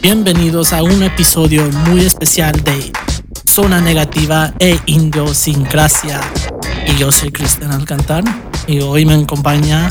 [0.00, 2.92] Bienvenidos a un episodio muy especial de
[3.46, 6.20] Zona Negativa e Idiosincrasia.
[6.86, 8.22] Y yo soy Cristian Alcantar
[8.66, 9.90] y hoy me acompaña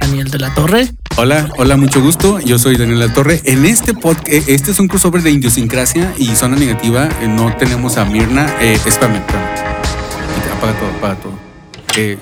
[0.00, 0.88] Daniel de la Torre.
[1.16, 2.38] Hola, hola, mucho gusto.
[2.40, 3.40] Yo soy Daniel la Torre.
[3.44, 7.08] En este podcast, este es un crossover de idiosincrasia y zona negativa.
[7.20, 8.46] Eh, No tenemos a Mirna.
[8.60, 9.48] Eh, espérame, espérame.
[10.56, 11.32] Apaga todo, apaga todo.
[11.96, 12.18] Eh,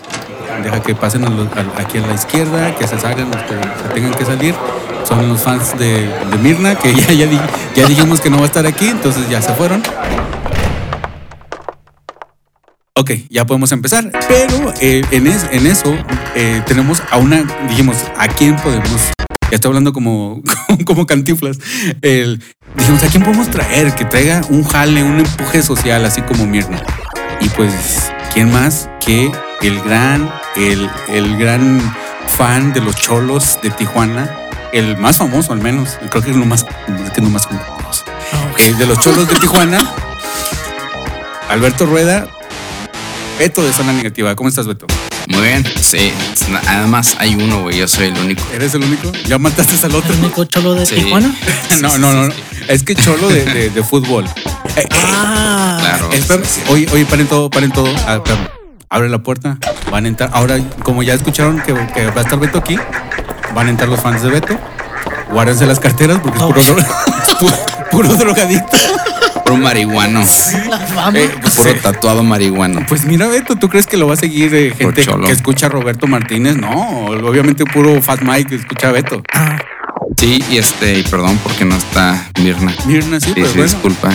[0.64, 4.24] deja que pasen aquí a la izquierda, que se salgan los que se tengan que
[4.24, 4.54] salir.
[5.06, 6.10] Son los fans de,
[6.42, 7.28] Mirna, que ya, ya,
[7.76, 9.82] ya dijimos que no va a estar aquí, entonces ya se fueron.
[12.98, 14.10] Ok, ya podemos empezar.
[14.26, 15.94] Pero eh, en, en eso
[16.34, 19.12] eh, tenemos a una, dijimos, ¿a quién podemos?
[19.48, 20.42] Ya estoy hablando como,
[20.84, 21.58] como cantiflas.
[22.02, 22.42] El,
[22.74, 23.94] dijimos, ¿a quién podemos traer?
[23.94, 26.82] Que traiga un jale, un empuje social, así como Mirna.
[27.40, 29.30] Y pues, ¿quién más que
[29.62, 31.80] el gran, el, el gran
[32.26, 34.45] fan de los cholos de Tijuana?
[34.72, 35.98] El más famoso, al menos.
[36.10, 38.04] Creo que es lo más, que es lo más famoso.
[38.58, 39.78] Eh, de los cholos de Tijuana.
[41.48, 42.26] Alberto Rueda,
[43.38, 44.34] Beto de Zona Negativa.
[44.34, 44.86] ¿Cómo estás, Beto?
[45.28, 46.12] Muy bien, sí.
[46.68, 47.78] Además hay uno, güey.
[47.78, 48.42] Yo soy el único.
[48.52, 49.12] ¿Eres el único?
[49.26, 50.12] ¿Ya mataste al otro?
[50.12, 50.96] ¿El único cholo de Sí.
[50.96, 51.34] Tijuana?
[51.80, 52.26] No, no, no.
[52.28, 52.32] no.
[52.68, 54.24] Es que cholo de, de- de fútbol.
[54.92, 56.10] Ah, Claro.
[56.12, 56.72] espera, sí, sí.
[56.72, 57.88] Oye, oye, paren todo, paren todo.
[58.06, 58.20] Ah.
[58.90, 59.56] Abre la puerta.
[59.90, 60.30] Van a entrar.
[60.34, 62.76] Ahora, como ya escucharon que, que va a estar Beto aquí,
[63.56, 64.56] van a entrar los fans de Beto.
[65.32, 66.48] Guárdense las carteras porque es Oh.
[66.48, 66.78] puro, dro-
[67.26, 68.76] es pu- puro drogadicto.
[69.44, 70.22] Puro marihuano.
[71.14, 71.68] Eh, Puro sí.
[71.82, 72.84] tatuado marihuano.
[72.88, 75.68] Pues mira, Beto, ¿tú crees que lo va a seguir eh, gente que escucha a
[75.68, 76.56] Roberto Martínez?
[76.56, 76.70] No,
[77.06, 79.22] obviamente puro Fat Mike que escucha a Beto.
[79.32, 79.56] Ah,
[80.18, 82.72] Sí, y este, y perdón porque no está Mirna.
[82.86, 83.72] Mirna, sí, Sí, pues sí, bueno.
[83.72, 84.08] disculpa.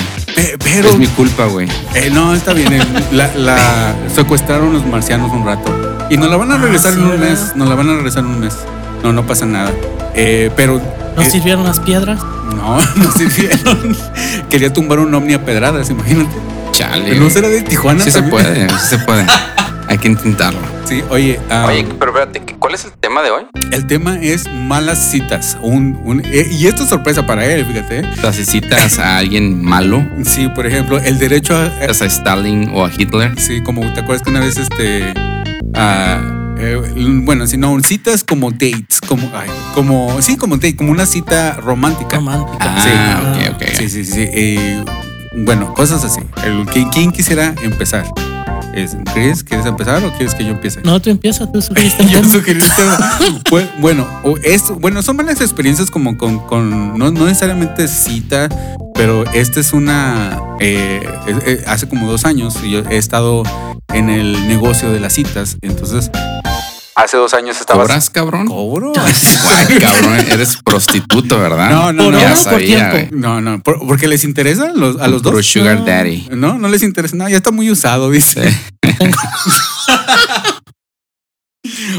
[0.64, 1.68] Pero, Es mi culpa, güey.
[1.94, 2.74] eh, no, está bien.
[2.74, 6.08] eh, La, la secuestraron los marcianos un rato.
[6.10, 7.30] Y nos la van a regresar Ah, en sí, un ¿verdad?
[7.30, 7.56] mes.
[7.56, 8.58] Nos la van a regresar en un mes.
[9.04, 9.72] No, no pasa nada.
[10.16, 10.82] Eh, pero.
[11.16, 12.20] ¿Nos eh, sirvieron las piedras?
[12.56, 13.96] no, no sirvieron.
[14.50, 16.36] Quería tumbar un ovni a pedradas, imagínate.
[16.74, 17.16] Chale.
[17.20, 18.04] ¿No será de Tijuana?
[18.04, 19.26] Sí se puede, sí se puede.
[19.88, 20.60] Hay que intentarlo.
[20.86, 21.70] Sí, oye, ah,
[22.00, 23.44] pero espérate, ¿cuál es el tema de hoy?
[23.74, 25.58] el tema es malas citas.
[25.62, 28.00] Un, un- eh, y esto es sorpresa para él, fíjate.
[28.00, 28.10] eh.
[28.18, 32.06] O sea, si citas a alguien malo, Sí, por ejemplo, el derecho a, eh, a
[32.06, 33.38] Stalin o a Hitler.
[33.40, 35.14] Sí, como te acuerdas que una vez este.
[35.76, 36.20] ah,
[36.62, 41.06] eh, bueno, si no, citas como dates, como, ay, como, sí, como date, como una
[41.06, 42.18] cita romántica.
[42.18, 42.58] Romántica.
[42.62, 43.64] Ah, ok, ok.
[43.74, 44.14] Sí, sí, sí.
[44.14, 44.84] sí, eh,
[45.38, 46.22] bueno, cosas así.
[46.44, 48.06] El, ¿quién, quién quisiera empezar?
[48.76, 50.82] Es, ¿Chris, quieres empezar o quieres que yo empiece?
[50.84, 53.20] No, tú empiezas, tú sugeriste Yo tema.
[53.50, 54.08] Pues, bueno,
[54.80, 58.50] bueno, son malas experiencias como con, con no, no necesariamente cita,
[58.94, 61.02] pero esta es una, eh,
[61.68, 63.44] hace como dos años yo he estado
[63.94, 66.12] en el negocio de las citas, entonces
[66.96, 67.82] hace dos años estaba...
[67.82, 68.48] ¿Cobras, cabrón?
[68.48, 68.92] ¿Cobro?
[69.80, 71.70] Cabrón, eres prostituto, ¿verdad?
[71.70, 72.20] No, no, ¿Por no.
[72.20, 73.08] Ya o por sabía.
[73.12, 75.46] No, no, por- porque les interesa los- a los dos.
[75.46, 75.86] sugar No.
[75.86, 76.28] daddy.
[76.32, 77.16] No, no les interesa.
[77.16, 78.42] No, ya está muy usado, dice.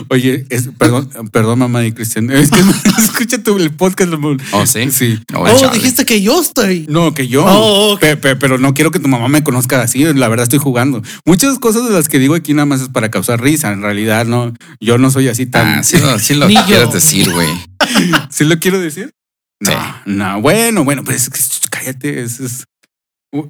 [0.09, 2.31] Oye, es- perdón, perdón, mamá de Cristian.
[2.31, 2.61] Es que
[3.03, 4.13] escucha tu el podcast.
[4.53, 4.91] ¿Oh, sí?
[4.91, 5.19] Sí.
[5.35, 6.87] Oh, Oh, dijiste que yo estoy.
[6.89, 7.45] No, que yo.
[7.47, 10.05] Oh, pero no quiero que tu mamá me conozca así.
[10.15, 11.03] La verdad estoy jugando.
[11.25, 13.73] Muchas cosas de las que digo aquí nada más es para causar risa.
[13.73, 14.53] En realidad, no.
[14.81, 15.79] Yo no soy así tan.
[15.79, 17.49] Ah, sí lo, sí quieres decir, güey.
[18.31, 19.13] ¿Sí lo quiero decir?
[19.61, 19.77] No, Sí.
[20.07, 20.41] no.
[20.41, 21.31] Bueno, bueno, pues
[21.71, 22.23] cállate.
[22.23, 22.65] Es, es-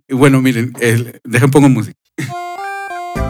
[0.09, 1.97] Bueno, miren, el, dejen pongo música.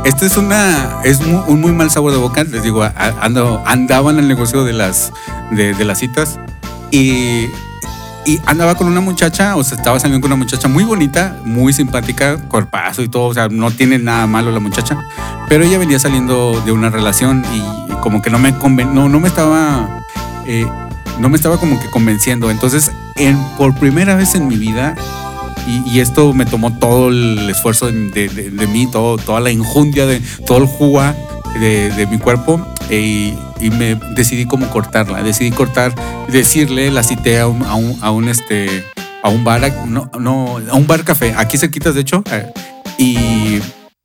[0.04, 2.42] Este es una es mu- un muy mal sabor de boca.
[2.44, 2.82] Les digo,
[3.20, 5.12] ando, andaba en el negocio de las
[5.52, 6.38] de, de las citas
[6.90, 7.46] y,
[8.26, 11.72] y andaba con una muchacha, o sea, estaba saliendo con una muchacha muy bonita, muy
[11.72, 14.98] simpática, cuerpazo y todo, o sea, no tiene nada malo la muchacha,
[15.48, 19.20] pero ella venía saliendo de una relación y como que no me conven, no, no
[19.20, 19.88] me estaba
[20.46, 20.66] eh,
[21.20, 22.50] no me estaba como que convenciendo.
[22.50, 24.94] Entonces, en, por primera vez en mi vida,
[25.66, 30.20] y, esto me tomó todo el esfuerzo de, de- mí, todo, toda la injundia, de
[30.46, 31.02] todo el jugo
[31.58, 35.22] de, mi cuerpo, eh, y, me decidí como cortarla.
[35.22, 35.94] Decidí cortar,
[36.28, 38.84] decirle, la cité a un, a un, a un, este,
[39.22, 42.46] a un bar, no, no, a un bar café, aquí cerquitas de hecho, eh,
[42.98, 43.60] y,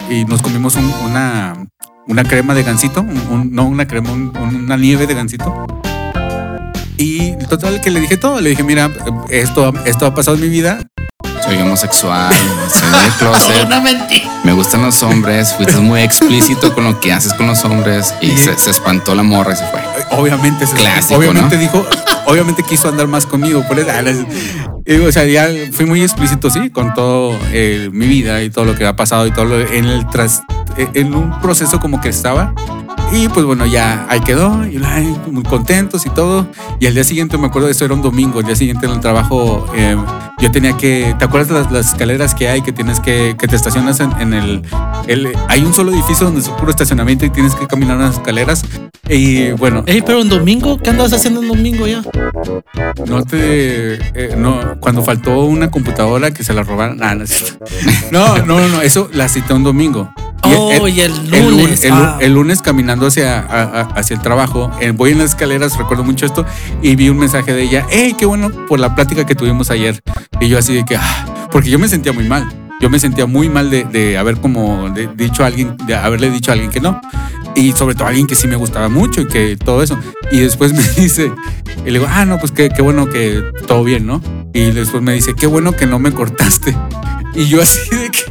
[0.10, 1.66] y nos comimos un- una,
[2.08, 5.66] una crema de gansito, un- no una crema, un- una nieve de gansito.
[6.98, 8.90] Y total que le dije todo, le dije, mira,
[9.30, 10.80] esto, esto ha pasado en mi vida,
[11.48, 12.30] soy homosexual,
[13.18, 14.28] closet.
[14.48, 18.30] me gustan los hombres, fuiste muy explícito con lo que haces con los hombres y
[18.38, 19.82] se, se espantó la morra y se fue.
[20.18, 21.62] Obviamente, se- Clásico, obviamente ¿no?
[21.62, 21.86] dijo,
[22.28, 23.62] obviamente quiso andar más conmigo.
[23.68, 28.42] Por eso, ah, o sea, ya fui muy explícito, sí, con todo eh, mi vida
[28.42, 30.44] y todo lo que ha pasado y todo lo, en el tras,
[30.78, 32.54] eh, en un proceso como que estaba.
[33.12, 34.80] Y pues bueno, ya ahí quedó, y
[35.32, 36.48] muy contentos y todo.
[36.80, 39.00] Y al día siguiente, me acuerdo, eso era un domingo, el día siguiente en el
[39.00, 39.96] trabajo, eh,
[40.40, 43.48] yo tenía que, ¿te acuerdas de las, las escaleras que hay que tienes que, que
[43.48, 44.62] te estacionas en, en el,
[45.08, 48.64] el, hay un solo edificio donde es puro estacionamiento y tienes que caminar unas escaleras?
[49.10, 52.02] Y bueno, Ey, pero un domingo, ¿qué andas haciendo un domingo ya?
[53.08, 53.94] no te.
[53.96, 57.02] eh, no, cuando faltó una computadora que se la robaron.
[57.02, 57.26] Ah, no,
[58.46, 60.10] no, no, no, eso la cité un domingo.
[60.44, 61.84] Y Oh, y el lunes.
[61.84, 62.18] el, lu- ah.
[62.22, 66.04] el lunes caminando hacia, a- a- hacia el trabajo, eh, voy en las escaleras, recuerdo
[66.04, 66.46] mucho esto,
[66.82, 70.02] y vi un mensaje de ella, hey, qué bueno por la plática que tuvimos ayer.
[70.40, 72.48] Y yo así de que, ah, porque yo me sentía muy mal.
[72.80, 76.30] Yo me sentía muy mal de, de haber como de- dicho a alguien, de haberle
[76.30, 77.02] dicho a alguien que no.
[77.56, 79.98] Y sobre todo a alguien que sí me gustaba mucho y que todo eso.
[80.32, 81.32] Y después me dice,
[81.86, 84.22] y le digo, ah, no, pues qué, qué bueno que todo bien, ¿no?
[84.54, 86.76] Y después me dice, qué bueno que no me cortaste.
[87.36, 88.22] Y yo así de que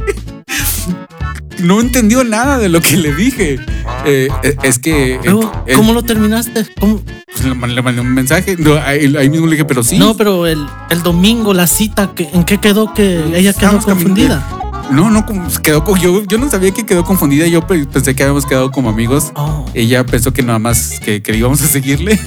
[1.59, 3.59] no entendió nada de lo que le dije.
[4.05, 5.15] Eh, eh, es que...
[5.15, 6.65] eh, Luego, eh, ¿Cómo lo terminaste?
[6.79, 7.01] ¿Cómo?
[7.25, 8.55] pues, le, man- le mandé un mensaje.
[8.57, 9.97] No, ahí, ahí mismo le dije, pero sí.
[9.97, 14.66] No, pero el, el domingo, la cita, ¿qué- ¿en qué quedó que ella quedó caminando.
[14.91, 17.45] No, no, como- quedó con, yo, yo no sabía que quedó confundida.
[17.47, 19.31] Yo pe- pensé que habíamos quedado como amigos.
[19.35, 22.17] Oh, Ella pensó que nada más que, que íbamos a seguirle.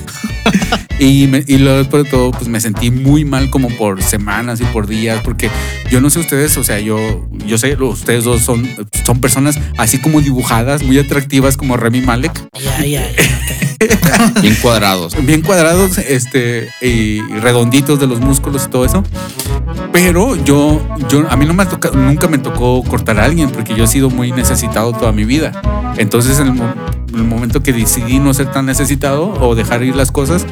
[0.98, 4.60] y, me- y luego después de todo, pues me sentí muy mal como por semanas
[4.60, 5.50] y por días, porque
[5.90, 6.98] yo no sé ustedes, o sea, yo,
[7.46, 8.68] yo sé, ustedes dos son,
[9.06, 14.40] son personas así como dibujadas, muy atractivas como Remy Malek, ya, ya, ya.
[14.42, 15.16] Bien cuadrados.
[15.24, 19.02] bien cuadrados, este, y redonditos de los músculos y todo eso.
[19.92, 23.74] Pero yo, yo, a mí no me toca, nunca me tocó cortar a alguien porque
[23.74, 25.52] yo he sido muy necesitado toda mi vida.
[25.96, 26.72] Entonces, en el, mo-
[27.08, 30.46] en el momento que decidí no ser tan necesitado o dejar ir las cosas,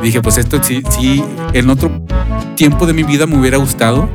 [0.00, 1.90] dije, pues esto sí, sí, en otro
[2.54, 4.08] tiempo de mi vida me hubiera gustado.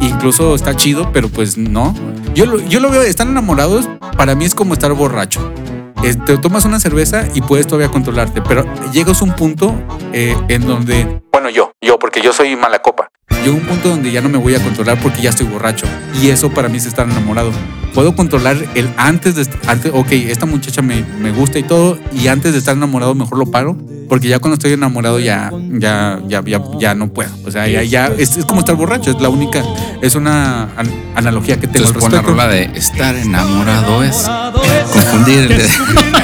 [0.00, 1.94] Incluso está chido, pero pues no.
[2.34, 5.52] Yo lo, yo lo veo, están enamorados, para mí es como estar borracho.
[6.02, 9.74] Eh, te tomas una cerveza y puedes todavía controlarte, pero llegas a un punto
[10.12, 13.08] eh, en donde, bueno, yo, yo, porque yo soy mala copa,
[13.46, 15.86] llego a un punto donde ya no me voy a controlar porque ya estoy borracho
[16.20, 17.52] y eso para mí es estar enamorado.
[17.96, 22.28] Puedo controlar el antes de, antes, ok, esta muchacha me, me gusta y todo y
[22.28, 23.74] antes de estar enamorado mejor lo paro
[24.08, 25.50] porque ya cuando estoy enamorado ya,
[25.80, 27.30] ya, ya, ya, ya no puedo.
[27.44, 29.64] O sea, ya, ya es, es como estar borracho, es la única,
[30.00, 31.92] es una an- analogía que tengo.
[31.94, 34.28] Pon la rola de estar enamorado es
[34.92, 35.48] confundir.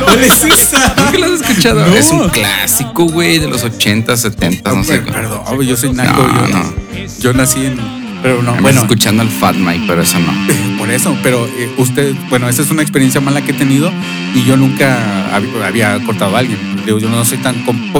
[0.04, 0.94] ¿Cuál es esa?
[0.96, 1.86] ¿Nunca lo has escuchado?
[1.86, 1.96] No.
[1.96, 4.98] Es un clásico, güey, de los 80, 70, no sé.
[4.98, 6.22] Per- Perdón, yo soy naco.
[6.22, 6.72] No, yo, no.
[7.18, 8.01] yo nací en.
[8.22, 10.32] Pero no, Bueno, bueno, escuchando al Fat Mike, pero eso no.
[10.78, 11.16] por eso.
[11.22, 13.92] Pero eh, usted, bueno, esa es una experiencia mala que he tenido
[14.34, 16.58] y yo nunca hab- había cortado a alguien.
[16.86, 17.56] Digo, yo no soy tan,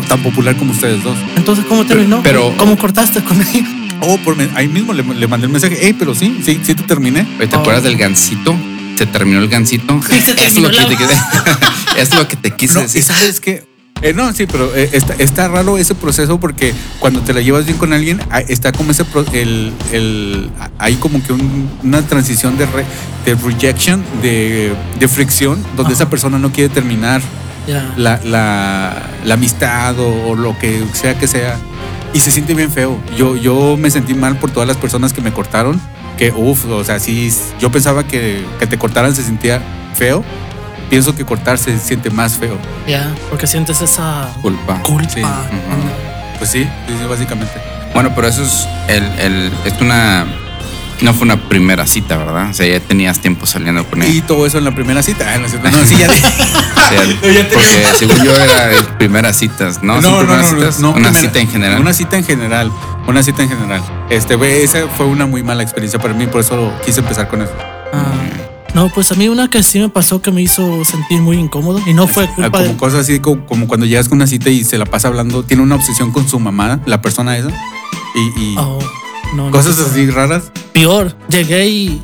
[0.08, 1.16] tan popular como ustedes dos.
[1.36, 2.22] Entonces, ¿cómo terminó?
[2.22, 3.66] pero- ¿Cómo cortaste con ella?
[4.00, 5.76] Oh, por me- ahí mismo le, le mandé el mensaje.
[5.80, 7.24] Hey, pero sí, sí, sí te terminé.
[7.38, 7.60] ¿Te Oh.
[7.60, 8.56] acuerdas del gancito?
[8.98, 10.00] Se terminó el gancito.
[10.08, 11.22] Sí, se es, terminó lo que te, quise-
[11.96, 13.02] es lo que te quise No, y decir.
[13.02, 13.40] sabes
[14.02, 14.12] que.
[14.14, 17.78] no, sí, pero eh, está, está raro ese proceso porque cuando te la llevas bien
[17.78, 19.04] con alguien, ah, está como ese.
[19.04, 22.84] pro- el, el, hay como que un- una transición de, re-
[23.25, 26.02] de rejection, de, de fricción, donde Ajá.
[26.02, 27.22] esa persona no quiere terminar
[27.96, 31.56] la, la, la amistad o, o lo que sea que sea.
[32.14, 32.98] Y se siente bien feo.
[33.16, 35.81] Yo, yo me sentí mal por todas las personas que me cortaron.
[36.19, 39.62] Que, uff, o sea, sí, yo pensaba que, que te cortaran se sentía
[39.96, 40.22] feo.
[40.92, 42.58] Pienso que cortar se siente más feo.
[42.86, 44.78] Ya, porque sientes esa Culpa.
[44.82, 45.08] culpa.
[45.08, 45.20] Sí.
[45.22, 46.36] Ujú.
[46.36, 47.54] Pues sí, sí, básicamente.
[47.94, 50.26] Bueno, pero eso es el, el es una
[51.00, 52.50] no fue una primera cita, ¿verdad?
[52.50, 54.14] O sea, ya tenías tiempo saliendo con él.
[54.14, 55.24] Y todo eso en la primera cita.
[55.38, 55.48] No.
[55.48, 60.02] No, sí, ya- O sea, porque según yo era primeras citas, ¿no?
[60.02, 60.78] ¿Son primeras citas?
[60.81, 61.81] una primera- cita en general.
[61.81, 62.70] Una cita en general.
[63.06, 63.82] Una cita en general.
[64.10, 67.52] Este, esa fue una muy mala experiencia para mí, por eso quise empezar con eso.
[67.94, 68.12] Ah.
[68.74, 71.81] No, pues a mí una que sí me pasó que me hizo sentir muy incómodo
[71.86, 72.76] y no fue Ah, culpa como de...
[72.76, 75.62] cosas así como, como cuando llegas con una cita y se la pasa hablando, tiene
[75.62, 77.50] una obsesión con su mamá, la persona esa,
[78.14, 78.79] y, y Oh,
[79.34, 80.50] no, no, cosas así raras.
[80.72, 82.02] Peor, llegué y,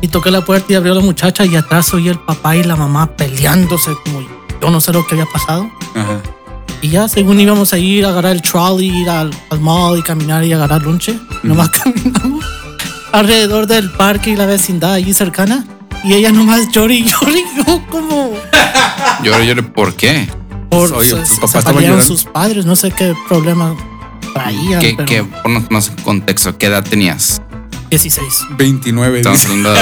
[0.00, 2.74] y toqué la puerta y abrió la muchacha y atrás oí el papá y la
[2.74, 4.20] mamá peleándose como
[4.60, 5.70] yo no sé lo que había pasado.
[5.94, 6.20] Ajá.
[6.82, 10.02] Y ya según íbamos a ir a agarrar el trolley, ir al, al mall y
[10.02, 12.44] caminar y agarrar lonche, nomás caminamos
[13.12, 15.64] alrededor del parque y la vecindad allí cercana.
[16.04, 18.32] Y ella nomás llora y llora y yo como...
[19.22, 20.28] Lloro, lloro, ¿por qué?
[20.70, 22.02] Por, Oye, se, se papá llorando.
[22.02, 23.74] sus padres, no sé qué problema
[24.34, 24.80] traían.
[24.80, 27.42] ¿Qué, pero- qué, ponnos más en contexto, ¿qué edad tenías?
[27.90, 28.44] 16.
[28.56, 29.16] 29.
[29.18, 29.80] Estamos hablando de,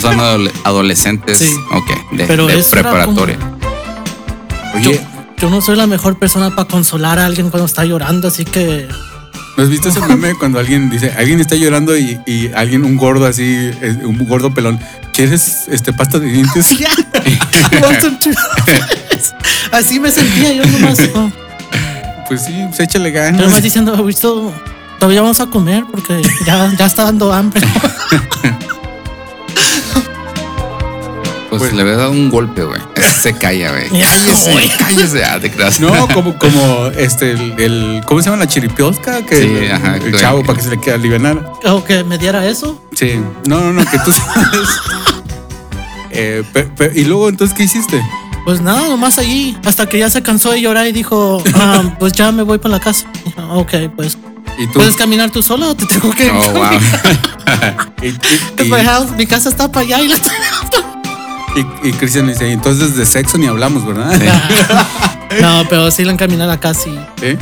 [0.00, 1.38] son adole- adolescentes.
[1.38, 1.54] Sí.
[1.72, 3.38] Ok, de, Pero preparatoria.
[4.74, 5.00] Oye,
[5.38, 8.88] Yo no soy la mejor persona para consolar a alguien cuando está llorando, así que
[9.56, 12.96] ¿no has visto ese meme cuando alguien dice, alguien está llorando y, y alguien, un
[12.96, 13.70] gordo así,
[14.02, 14.80] un gordo pelón,
[15.12, 16.66] ¿quieres este pasta de dientes?
[19.72, 20.98] Así me sentía yo nomás.
[21.14, 21.30] oh,
[22.28, 23.40] Pues sí, pues échale ganas.
[23.40, 24.52] nomás diciendo, visto,
[24.98, 27.60] todavía vamos a comer porque ya, ya está dando hambre.
[31.58, 32.80] Pues, Pues- le había dado un golpe, güey.
[33.20, 33.88] Se calla, güey.
[33.88, 34.68] Cállese, güey.
[34.78, 35.24] cállese.
[35.24, 35.80] Ah, te creas.
[35.80, 39.24] No, como, como este, el, el- ¿cómo se llama la chiripiosca?
[39.24, 41.40] Que Sí, el, ajá, el que- chavo para que se le quede alivianara.
[41.64, 42.80] O que me diera eso.
[42.94, 44.68] Sí, no, no, no, que tú sabes.
[46.16, 48.00] Eh, pe- pe- y luego, entonces, ¿qué hiciste?
[48.44, 49.56] Pues nada, nomás allí.
[49.64, 52.76] Hasta que ya se cansó de llorar y dijo, ah, pues ya me voy para
[52.76, 53.06] la casa.
[53.24, 54.16] Dije, ok, pues.
[54.58, 54.74] ¿Y tú?
[54.74, 56.64] ¿Puedes caminar tú solo o te tengo que Oh, wow.
[58.02, 60.16] Y, y- Pues y- house, mi casa está para allá y la
[61.56, 64.12] y- y Cristian dice, entonces de sexo ni hablamos, ¿verdad?
[65.40, 67.36] No, pero sí la encaminé a la casa y ¿Sí?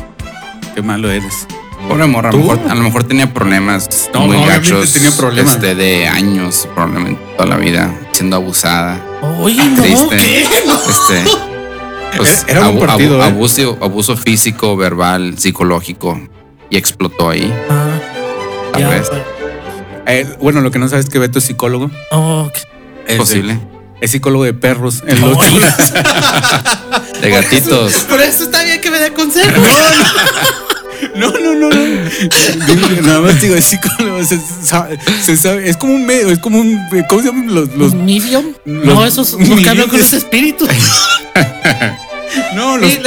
[0.75, 1.47] Qué malo eres.
[1.89, 4.93] Pobre morra, a lo, mejor, a lo mejor tenía problemas No, muy obviamente gachos.
[4.93, 5.55] tenía problemas.
[5.57, 8.99] este, de años, probablemente toda la vida, siendo abusada.
[9.41, 10.17] Oye, no, Triste.
[10.17, 10.43] ¿qué?
[10.43, 11.25] Este,
[12.17, 13.35] pues, Era- buen abu- partido, abu- ¿eh?
[13.35, 16.19] abuso, abuso físico, verbal, psicológico.
[16.71, 17.53] Y explotó ahí.
[17.69, 17.99] Ah,
[18.73, 19.09] Tal ya, vez.
[19.11, 19.25] pero-
[20.07, 21.91] Eh, bueno, lo que no sabes es que Beto es psicólogo.
[22.13, 22.49] oh.
[23.07, 23.59] Es, Posible.
[24.03, 25.03] Es psicólogo de perros.
[25.07, 25.61] En los- Oye.
[27.23, 27.93] De gatitos.
[28.09, 29.65] Por eso está bien que me dé consejos.
[31.15, 33.03] No, no, no, no.
[33.03, 34.25] Nada más digo, es psicólogo.
[34.25, 36.81] Se, sabe- se sabe- es como un medio, es como un.
[37.09, 37.69] ¿Cómo se llaman los.?
[37.77, 38.55] los medium.
[38.65, 40.69] los- no, eso es lo que hablo con los espíritus.
[42.55, 42.91] no, los.
[42.91, 43.03] Sí, es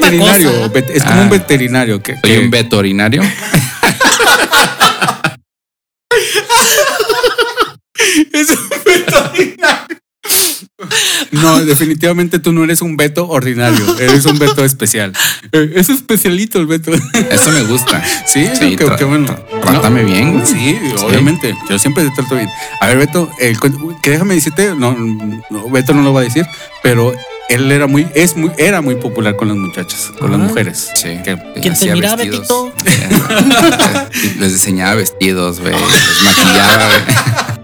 [0.00, 0.52] veterinario.
[0.52, 0.72] cosa.
[0.72, 1.24] vet- es como Ah.
[1.24, 2.02] un veterinario.
[2.02, 3.22] Que, Soy que- un veterinario.
[8.32, 9.99] Es un veterinario.
[11.32, 15.12] No, definitivamente tú no eres un veto ordinario, eres un veto especial.
[15.52, 16.90] Eh, Es especialito el veto.
[17.30, 18.02] Eso me gusta.
[18.26, 19.34] Sí, Sí, tra- qué bueno.
[19.62, 20.46] trátame bien, güey.
[20.46, 21.54] Sí, obviamente.
[21.68, 22.48] Yo siempre te trato bien.
[22.80, 23.58] A ver, Beto, el
[24.02, 24.92] que déjame decirte, no,
[25.50, 26.44] no, Beto no lo va a decir,
[26.82, 27.12] pero
[27.48, 30.44] él era muy, es muy, era muy popular con las muchachas, con las Ah.
[30.44, 30.90] mujeres.
[30.94, 31.08] Sí.
[31.24, 32.40] Que- ¿Quién te Hacía mira, vestidos.
[32.48, 32.72] Betito?
[32.84, 34.08] Eh,
[34.38, 35.72] Les diseñaba vestidos, güey.
[35.72, 37.59] Les maquillaba, güey.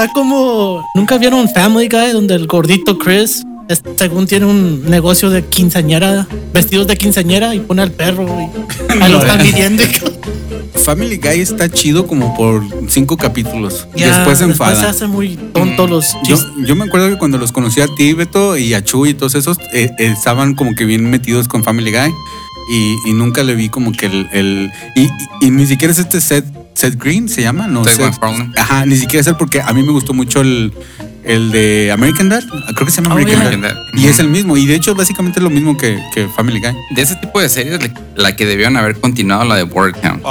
[0.00, 0.84] Está como.
[0.94, 6.24] ¿Nunca vieron Family Guy donde el gordito Chris, es- según tiene un negocio de quinceañera,
[6.52, 9.82] vestidos de quinceañera y pone al perro y ahí lo están midiendo?
[9.82, 13.88] y- Family Guy está chido como por cinco capítulos.
[13.96, 14.88] Ya, después se se enfada.
[14.88, 16.46] hace muy tonto los Yo, chistes.
[16.64, 19.34] yo me acuerdo que cuando los conocí a ti, Beto, y a Chu y todos
[19.34, 22.12] esos, eh, eh, estaban como que bien metidos con Family Guy.
[22.70, 24.28] Y, y nunca le vi como que el.
[24.32, 25.08] el- y, y-
[25.46, 26.44] y ni siquiera es este Seth,
[26.78, 27.66] Seth Green, ¿se llama?
[27.66, 28.52] No, MacFarlane.
[28.56, 30.72] Ajá, ni siquiera es él porque a mí me gustó mucho el,
[31.24, 32.42] el de American Dad.
[32.74, 33.40] Creo que se llama Oh, American.
[33.42, 33.52] Dad.
[33.54, 34.00] American Dad.
[34.00, 34.56] Y es el mismo.
[34.56, 36.74] Y de hecho, básicamente es lo mismo que, que Family Guy.
[36.94, 37.80] De ese tipo de series,
[38.14, 40.22] la- que debieron haber continuado, la de Border Town.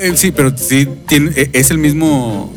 [0.00, 2.52] Eh, sí, pero sí tiene, eh, es el mismo.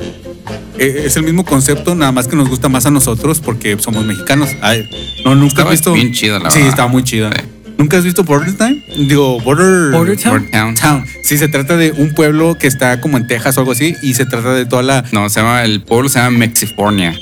[0.80, 4.04] eh, Es el mismo concepto, nada más que nos gusta más a nosotros porque somos
[4.04, 4.50] mexicanos.
[4.62, 4.90] Ay,
[5.24, 5.94] no, nunca Estaba has visto.
[5.94, 6.70] bien chida, la Sí, verdad.
[6.72, 7.30] estaba muy chida.
[7.32, 7.42] Sí.
[7.78, 8.80] ¿Nunca has visto Border Time?
[9.08, 9.92] Digo, Border.
[9.92, 10.34] Border Town.
[10.34, 10.76] Border Town.
[10.76, 11.06] Town.
[11.22, 14.16] Sí, se trata de un pueblo que está como en Texas o algo así y
[14.16, 15.04] se trata de toda la.
[15.12, 17.14] No, se llama, el pueblo se llama Mexifornia.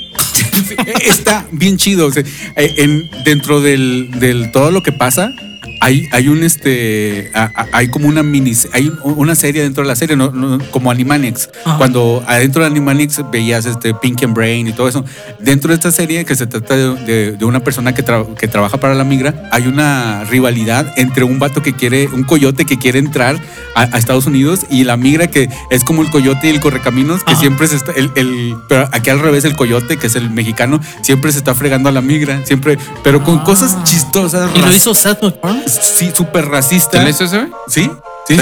[1.04, 2.06] está bien chido.
[2.06, 2.24] o sea,
[2.56, 5.32] eh, en, dentro del, del todo lo que pasa,
[5.80, 7.30] hay, hay un este.
[7.72, 8.52] hay como una mini.
[8.72, 10.32] Hay un- una serie dentro de la serie, no,
[10.70, 11.50] como Animaniacs.
[11.64, 11.78] Ajá.
[11.78, 15.04] Cuando adentro de Animaniacs veías este Pinky and Brain y todo eso.
[15.40, 18.48] Dentro de esta serie, que se trata de, de- de una persona que, tra- que
[18.48, 22.78] trabaja para la migra, hay una rivalidad entre un vato que quiere, un coyote que
[22.78, 23.38] quiere entrar
[23.74, 27.22] a, a Estados Unidos y la migra que es como el coyote y el correcaminos,
[27.24, 27.40] que Ajá.
[27.40, 27.92] siempre se está.
[27.92, 31.54] El, el- pero aquí al revés, el coyote, que es el mexicano, siempre se está
[31.54, 33.44] fregando a la migra, siempre, pero con Ah.
[33.44, 34.50] cosas chistosas.
[34.54, 35.64] Y lo hizo Seth MacFarlane.
[35.80, 36.98] Sí, súper racista.
[36.98, 37.50] ¿Te lo hizo ese, güey?
[37.68, 37.90] ¿Sí?
[38.28, 38.36] Sí.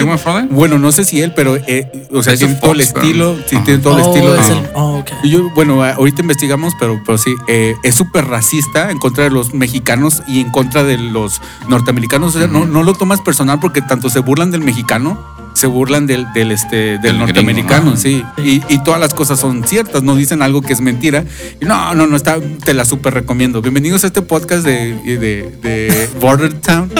[0.50, 3.82] Bueno, no sé si él, pero eh, o sea, tiene todo el estilo, sí, tiene
[3.82, 4.34] todo el Oh, estilo.
[4.34, 8.24] es de- el- oh, y yo, bueno, ahorita investigamos, pero, pero sí, eh, es súper
[8.26, 12.34] racista en contra de los mexicanos y en contra de los norteamericanos.
[12.34, 15.18] O sea, no, no lo tomas personal porque tanto se burlan del mexicano,
[15.54, 18.22] se burlan del, del, este, del, norteamericano, gringo, sí.
[18.36, 18.62] Sí.
[18.68, 21.24] Y, y todas las cosas son ciertas, no dicen algo que es mentira.
[21.60, 23.62] Y no, no, no, está, te la súper recomiendo.
[23.62, 26.90] Bienvenidos a este podcast de, de, de Border Town.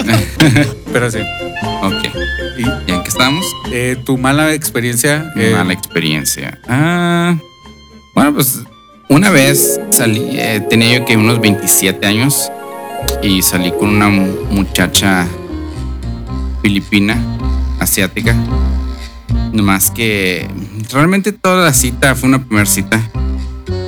[0.93, 1.19] pero sí.
[1.83, 2.05] Ok.
[2.59, 3.45] Y, ¿Y en qué estamos?
[3.73, 5.33] eh, tu mala experiencia.
[5.37, 6.61] eh, Mala experiencia.
[6.69, 7.37] Ah,
[8.15, 8.61] bueno, pues
[9.09, 12.51] una vez salí, eh, tenía yo que unos 27 años
[13.23, 15.27] y salí con una mu- muchacha
[16.63, 17.19] filipina,
[17.85, 18.35] asiática.
[19.53, 20.49] Nomás que
[20.93, 23.01] realmente toda la cita fue una primera cita.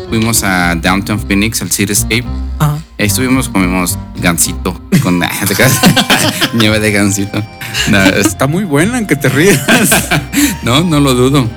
[0.09, 2.25] Fuimos a Downtown Phoenix, al Cityscape.
[2.61, 2.79] Ajá.
[2.99, 5.19] Ahí estuvimos, comimos gansito con
[6.55, 7.43] nieve de gansito.
[8.17, 9.61] Está muy buena en que te rías.
[10.63, 11.49] no, no lo dudo.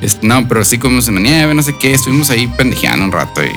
[0.00, 1.92] Es- no, pero sí comimos en la nieve, no sé qué.
[1.92, 3.50] Estuvimos ahí pendejeando un rato y,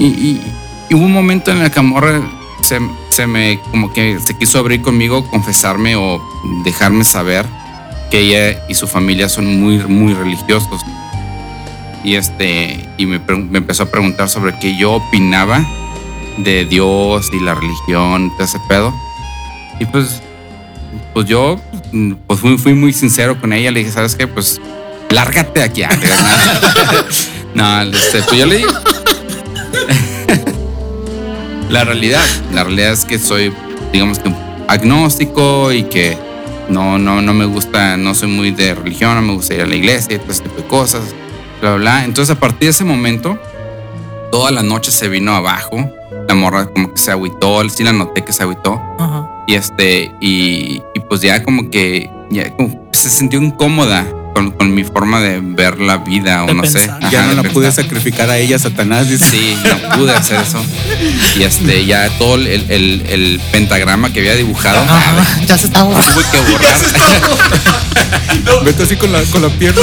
[0.00, 0.42] y, y-
[0.90, 2.22] y hubo un momento en el que Amorra
[2.62, 2.78] se,
[3.18, 6.22] se me como que se quiso abrir conmigo, confesarme o
[6.64, 7.44] dejarme saber
[8.12, 10.80] que ella y su familia son muy, muy religiosos.
[12.04, 15.66] Y este, y me, me empezó a preguntar sobre qué yo opinaba
[16.36, 18.94] de Dios y la religión, todo ese pedo.
[19.80, 20.22] Y pues,
[21.12, 21.60] pues yo
[22.28, 23.72] pues fui, fui muy sincero con ella.
[23.72, 24.28] Le dije, ¿sabes qué?
[24.28, 24.60] Pues
[25.10, 25.82] lárgate de aquí.
[25.82, 25.90] Ah,
[27.54, 28.68] no, este, pues yo le dije.
[31.68, 33.52] La realidad, la realidad es que soy,
[33.92, 34.32] digamos que
[34.68, 36.16] agnóstico y que
[36.68, 39.66] no, no, no me gusta, no soy muy de religión, no me gusta ir a
[39.66, 41.02] la iglesia y todo ese tipo de cosas,
[41.60, 42.04] bla, bla.
[42.04, 43.38] Entonces a partir de ese momento,
[44.30, 45.90] toda la noche se vino abajo.
[46.26, 48.80] La morra como que se agüitó, sí la noté que se agüitó.
[48.98, 49.30] Ajá.
[49.46, 54.06] Y este, y, y pues ya como que ya como se sintió incómoda
[54.38, 56.84] con, con mi forma de ver la vida o no sé.
[56.88, 59.08] Ajá, ya no la pude sacrificar a ella, Satanás.
[59.10, 59.28] Dice.
[59.28, 60.64] Sí, no pude hacer eso.
[61.36, 65.26] Y este, ya todo el, el- el pentagrama que había dibujado, Ajá.
[65.44, 65.90] Ya se estaba.
[66.00, 66.78] tuve que borrar.
[68.64, 69.82] Vete así con la, con la pierna.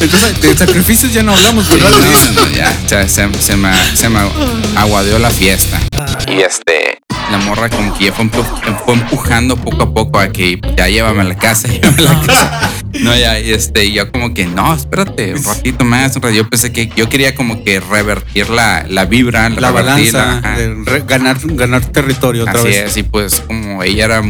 [0.00, 1.90] Entonces, de sacrificios ya no hablamos, Sí, ¿verdad?
[1.90, 2.50] no, no,
[2.88, 4.20] ya, se me, se me
[4.76, 5.78] aguadeó la fiesta.
[6.28, 6.98] Y este,
[7.38, 8.44] la morra como que ya fue, empu-
[8.84, 12.20] fue empujando poco a poco a que ya llévame a la casa, llévame a la
[12.20, 12.70] casa.
[13.00, 16.14] No, ya, este, yo como que, no, espérate, un ratito más.
[16.14, 16.36] un ratito.
[16.42, 21.00] Yo pensé que yo quería como que revertir la, la vibra, La revertirla, balanza, de
[21.06, 22.90] ganar, ganar territorio otra Así vez.
[22.90, 24.22] es, y pues como ella era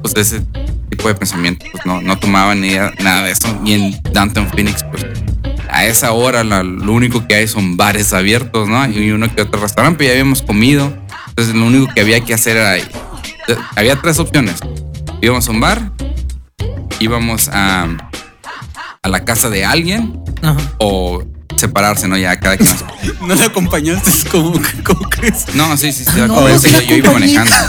[0.00, 0.40] pues ese
[0.88, 2.70] tipo de pensamiento, pues no, no tomaba ni
[3.02, 3.54] nada de eso.
[3.66, 5.04] Y en Downtown Phoenix, pues
[5.68, 8.88] a esa hora la- lo único que hay son bares abiertos, ¿no?
[8.88, 10.96] Y uno que otro restaurante, pero ya habíamos comido.
[11.36, 12.76] Entonces lo único que había que hacer era...
[13.76, 14.56] Había tres opciones.
[15.20, 15.92] Íbamos a un bar,
[16.98, 17.86] íbamos a,
[19.02, 20.56] a la casa de alguien Ajá.
[20.78, 21.22] o
[21.56, 22.16] separarse, ¿no?
[22.16, 22.74] Ya cada quien...
[23.20, 24.52] No le acompañaste, es como,
[24.84, 25.54] ¿cómo crees?
[25.54, 26.10] No, sí, sí, sí.
[26.26, 27.52] No, eso sí yo, yo iba manejando.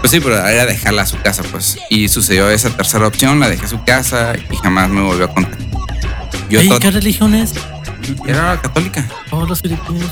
[0.00, 1.78] Pues sí, pero era dejarla a su casa, pues.
[1.88, 5.32] Y sucedió esa tercera opción, la dejé a su casa y jamás me volvió a
[5.32, 5.56] contar.
[6.50, 7.52] Yo to- ¿Qué religión es?
[8.26, 9.06] era católica.
[9.30, 10.10] Todos los filipinos.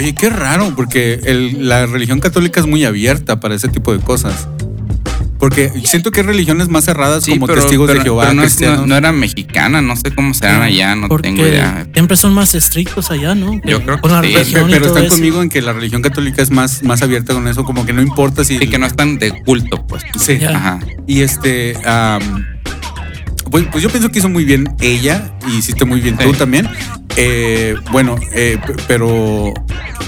[0.00, 4.00] Oye, qué raro, porque el- la religión católica es muy abierta para ese tipo de
[4.02, 4.48] cosas.
[5.38, 8.86] Porque siento que hay religiones más cerradas como testigos de Jehová, pero no, es- no-
[8.86, 11.86] no era mexicana, no sé cómo serán allá, no Porque tengo idea.
[11.94, 13.52] siempre son más estrictos allá, ¿no?
[13.64, 14.54] Yo creo que Con la sí.
[14.54, 15.14] Pero están eso.
[15.14, 18.02] conmigo en que la religión católica es más, más abierta con eso, como que no
[18.02, 18.58] importa si.
[18.58, 20.02] Sí, que no están de culto, pues.
[20.18, 20.38] Sí.
[20.44, 20.80] Ajá.
[21.06, 21.74] Y este.
[23.50, 26.68] Pues, pues yo pienso que hizo muy bien ella y hiciste muy bien tú también.
[27.16, 29.52] Eh, bueno, eh, pero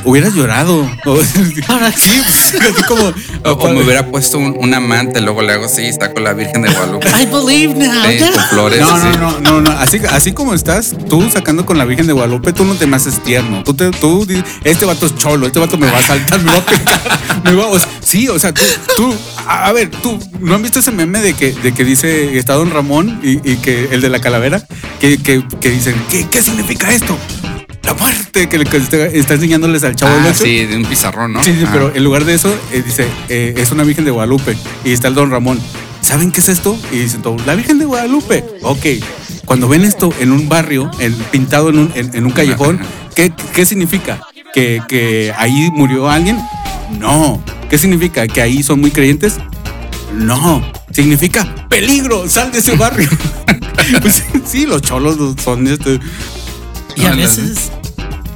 [0.05, 0.89] hubieras llorado.
[1.69, 3.13] Ahora sí, así como.
[3.45, 6.33] O, o me hubiera puesto un, un amante, luego le hago así, está con la
[6.33, 7.09] Virgen de Guadalupe.
[7.09, 8.05] I believe now.
[8.05, 8.19] Sí,
[8.51, 8.81] flores.
[8.81, 9.71] No, no, no, no, no.
[9.73, 12.97] Así, así como estás, tú sacando con la Virgen de Guadalupe, tú no te me
[12.97, 13.65] haces tierno.
[13.65, 16.53] Tú, te, tú dices, este vato es cholo, este vato me va a saltar, me
[16.53, 17.23] va a pegar.
[17.45, 18.63] Me va, o sea, sí, o sea, tú,
[18.97, 19.15] tú,
[19.49, 22.55] a, a ver, tú, ¿no han visto ese meme de que, de que dice, está
[22.55, 24.63] Don Ramón y, y que el de la calavera,
[25.01, 27.17] que, que, que dicen, ¿qué, ¿qué significa esto?
[27.85, 31.33] La muerte, que, le- que está, está enseñándoles al chavo Ah, sí, de un pizarrón,
[31.33, 31.43] ¿no?
[31.43, 31.71] Sí, sí, Ah.
[31.73, 34.57] pero en lugar de eso, eh, dice, eh, es una Virgen de Guadalupe.
[34.85, 35.61] Y está el Don Ramón.
[36.01, 36.77] ¿Saben qué es esto?
[36.93, 38.45] Y dicen todos, la Virgen de Guadalupe.
[38.63, 38.87] Ok.
[39.45, 42.81] Cuando ven esto en un barrio, en- pintado en un, en, en un callejón,
[43.15, 44.21] ¿qué, qué significa?
[44.55, 46.39] ¿Que, ¿Que ahí murió alguien?
[46.99, 47.43] No.
[47.69, 48.27] ¿Qué significa?
[48.29, 49.39] ¿Que ahí son muy creyentes?
[50.15, 50.63] No.
[50.93, 53.09] Significa peligro, sal de ese barrio.
[54.01, 55.99] Pues, sí, los cholos son este.
[56.97, 57.71] Y a No, no, veces,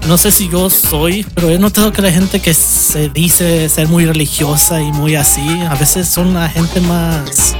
[0.08, 3.86] no sé si yo soy, pero he notado que la gente que se dice ser
[3.88, 7.54] muy religiosa y muy así, a veces son la gente más.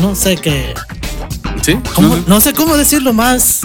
[0.00, 0.74] No sé qué.
[1.62, 1.76] ¿Sí?
[1.94, 2.08] ¿cómo?
[2.08, 2.22] ¿No sé?
[2.28, 3.60] No sé cómo decirlo más.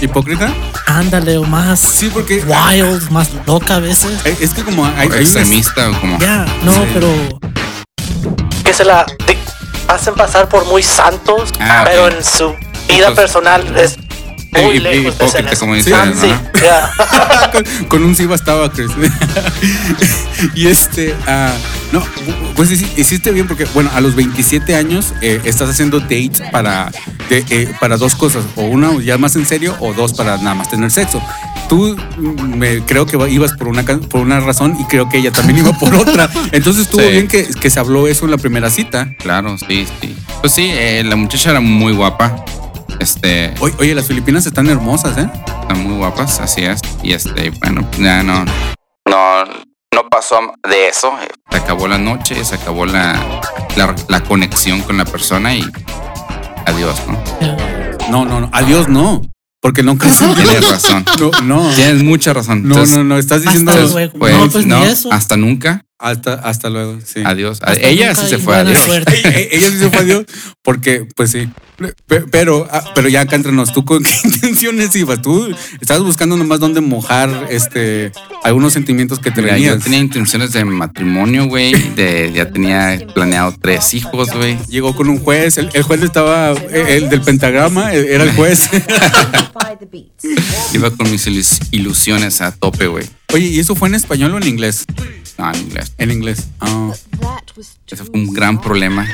[0.00, 0.52] ¿Hipócrita?
[0.86, 4.10] Ándale, o más Sí, porque wild, más loca a veces.
[4.24, 6.18] eh, es que como hay, extremista o como.
[6.18, 6.80] Ya, no, Sí.
[6.94, 7.40] pero.
[8.70, 9.36] Que se la de-
[9.88, 13.98] hacen pasar por muy santos, Ah, pero en su vida Entonces- personal es
[14.52, 15.60] muy Y- y- lejos de ser hipócrita, eso.
[15.60, 16.32] como Sí, dicen, sí,
[17.52, 18.92] con, con un sí bastaba, Chris.
[20.54, 21.52] y este, ah,
[21.90, 22.00] no,
[22.54, 26.92] pues hici- hiciste bien porque, bueno, a los 27 años eh, estás haciendo dates para,
[27.28, 30.54] de- eh, para dos cosas, o una ya más en serio, o dos para nada
[30.54, 31.20] más tener sexo.
[31.70, 31.96] Tú
[32.56, 35.72] me, creo que ibas por una, por una razón y creo que ella también iba
[35.78, 36.28] por otra.
[36.52, 37.08] Entonces estuvo Sí.
[37.12, 39.08] bien que, que se habló eso en la primera cita.
[39.20, 40.14] Claro, sí, sí.
[40.40, 42.44] Pues sí, eh, la muchacha era muy guapa.
[42.98, 45.30] Este, Oye, oye, las Filipinas están hermosas, ¿eh?
[45.62, 46.80] están muy guapas, así es.
[47.02, 48.44] Y este, bueno, ya no.
[49.08, 49.44] No,
[49.94, 51.12] no pasó de eso.
[51.50, 53.40] Se acabó la noche, se acabó la,
[53.76, 55.64] la, la conexión con la persona y
[56.66, 57.18] adiós, ¿no?
[58.10, 58.50] No, no, no.
[58.52, 59.22] Adiós, no.
[59.60, 60.48] Porque no en Dios.
[60.48, 61.04] Tienes razón.
[61.20, 61.74] No, no.
[61.74, 62.62] Tienes mucha razón.
[62.62, 63.18] No, Entonces, no, no.
[63.18, 63.94] Estás diciendo Hasta.
[63.94, 65.12] No, pues ni eso.
[65.12, 65.84] hasta nunca.
[66.00, 66.98] Hasta, hasta luego.
[67.04, 67.20] Sí.
[67.24, 67.58] Adiós.
[67.62, 68.56] Hasta Ella sí se fue.
[68.56, 68.78] Adiós.
[68.78, 69.18] suerte.
[69.24, 70.24] Ella, ella sí se fue a Dios
[70.62, 71.48] porque, pues sí.
[72.06, 75.22] Pe- Pero, ah, pero ya acá entre nos, ¿tú con qué intenciones ibas?
[75.22, 75.48] Tú
[75.80, 78.12] estabas buscando nomás dónde mojar este
[78.44, 79.84] algunos sentimientos que te Mira, yo venías.
[79.84, 81.72] tenía intenciones de matrimonio, güey.
[81.94, 84.58] De, ya tenía planeado tres hijos, güey.
[84.68, 88.32] Llegó con un juez, el, el juez estaba, eh, el del pentagrama, eh, era el
[88.32, 88.68] juez.
[90.74, 93.06] Iba con mis ilus- ilusiones a tope, güey.
[93.32, 94.84] Oye, ¿y eso fue en español o en inglés?
[95.38, 95.92] No, en inglés.
[95.98, 96.48] En inglés.
[96.60, 96.90] Ah.
[97.86, 99.06] Ese fue un gran problema.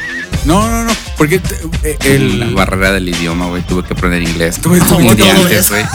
[0.45, 1.97] No, no, no, porque te- eh,
[2.39, 2.55] La el...
[2.55, 3.63] barrera del idioma, güey.
[3.63, 4.61] Tuve que aprender inglés.
[4.61, 5.71] Tuve- tuve Como que de todo antes, eso.
[5.75, 5.85] güey.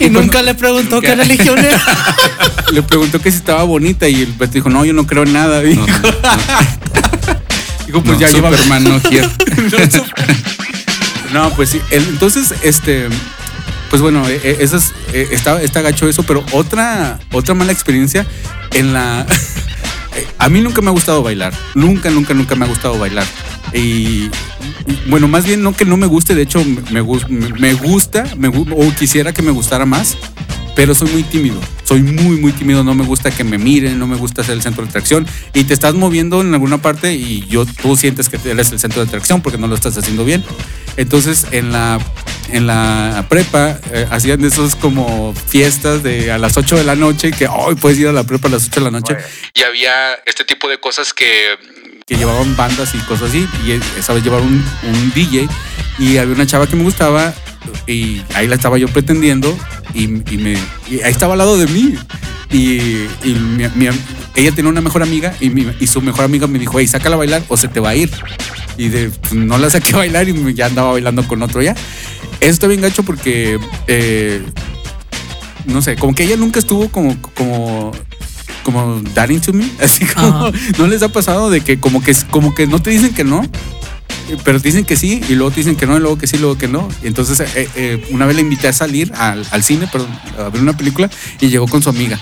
[0.00, 1.80] Y nunca le preguntó qué religión era.
[2.72, 5.32] le preguntó que si estaba bonita y el Beto dijo, no, yo no creo en
[5.32, 5.60] nada.
[5.60, 6.10] Dijo, No, no,
[7.86, 8.50] dijo, pues no, ya lleva...
[8.50, 9.00] Superman no.
[11.32, 11.80] No, pues sí.
[11.90, 13.08] el- entonces, este,
[13.92, 17.72] pues bueno, eh, eh, eso es, eh, está, está gacho eso, pero otra, otra mala
[17.72, 18.26] experiencia
[18.72, 19.26] en la.
[20.38, 21.52] A mí nunca me ha gustado bailar.
[21.74, 23.26] Nunca, nunca, nunca me ha gustado bailar.
[23.74, 24.30] Y
[25.08, 28.48] bueno, más bien no que no me guste, de hecho me, me, me gusta, me,
[28.48, 30.16] o quisiera que me gustara más,
[30.74, 31.60] pero soy muy tímido.
[31.84, 32.84] Soy muy, muy tímido.
[32.84, 35.26] No me gusta que me miren, no me gusta ser el centro de atracción.
[35.54, 39.02] Y te estás moviendo en alguna parte y yo, tú sientes que eres el centro
[39.02, 40.44] de atracción porque no lo estás haciendo bien.
[40.96, 41.98] Entonces en la,
[42.50, 47.32] en la prepa eh, hacían esos como fiestas de a las 8 de la noche
[47.32, 49.16] que hoy puedes ir a la prepa a las 8 de la noche.
[49.54, 51.58] Y había este tipo de cosas que,
[52.06, 53.46] que llevaban bandas y cosas así.
[53.66, 55.48] Y esa vez llevaron un, un DJ
[55.98, 57.34] y había una chava que me gustaba
[57.86, 59.56] y ahí la estaba yo pretendiendo
[59.94, 60.52] y, y me,
[60.90, 61.94] y ahí estaba al lado de mí.
[62.50, 63.88] Y, y mi- mi-
[64.34, 67.14] ella tenía una mejor amiga y, mi- y su mejor amiga me dijo, hey, sácala
[67.16, 68.10] a bailar o se te va a ir.
[68.76, 71.72] Y de, pues, no la saqué a bailar y ya andaba bailando con otro ya.
[72.40, 74.42] Eso está bien gacho porque, eh,
[75.66, 77.92] no sé, como que ella nunca estuvo como, como,
[78.62, 79.02] como
[79.44, 79.70] to me.
[79.82, 80.50] Así como, Ajá.
[80.78, 83.42] no les ha pasado de que como que, como que no te dicen que no.
[84.44, 86.38] Pero dicen que sí y luego te dicen que no y luego que sí y
[86.40, 86.88] luego que no.
[87.02, 90.48] Y entonces eh, eh, una vez la invité a salir al, al cine, perdón, a
[90.48, 92.20] ver una película y llegó con su amiga.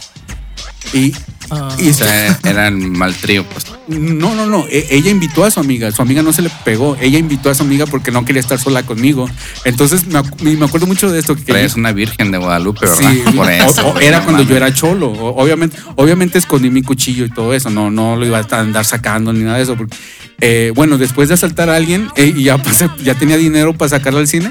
[0.93, 1.13] Y,
[1.51, 3.67] Ah, y O sea, era el mal trío, pues.
[3.91, 4.67] No, no, no.
[4.69, 5.91] e- Ella invitó a su amiga.
[5.91, 6.97] Su amiga no se le pegó.
[7.01, 9.29] Ella invitó a su amiga porque no quería estar sola conmigo.
[9.65, 11.35] Entonces me, acu- me acuerdo mucho de esto.
[11.37, 12.97] Que Traes una virgen de Guadalupe, ¿verdad?
[13.13, 13.89] Sí, Por o- eso.
[13.89, 15.09] o güey, era cuando yo era cholo.
[15.11, 17.71] O- Obviamente, obviamente escondí mi cuchillo y todo eso.
[17.71, 19.77] No, no lo iba a andar sacando ni nada de eso.
[19.77, 19.97] porque,
[20.41, 23.89] eh, bueno, después de asaltar a alguien eh, y ya, pasé- ya tenía dinero para
[23.91, 24.51] sacarlo al cine.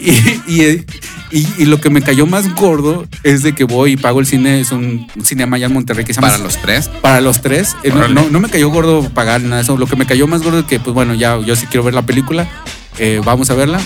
[0.00, 0.10] Y,
[0.46, 0.84] y, eh,
[1.30, 4.26] y- y lo que me cayó más gordo es de que voy y pago el
[4.26, 4.60] cine.
[4.60, 6.88] Es un, cinema allá en Monterrey que se llama Para los tres.
[7.02, 7.76] para los tres.
[7.84, 9.76] eh, no, no, no me cayó gordo pagar nada de eso.
[9.76, 11.94] Lo que me cayó más gordo es que, pues bueno, ya yo sí quiero ver
[11.94, 12.48] la película.
[12.98, 13.80] eh, vamos a verla.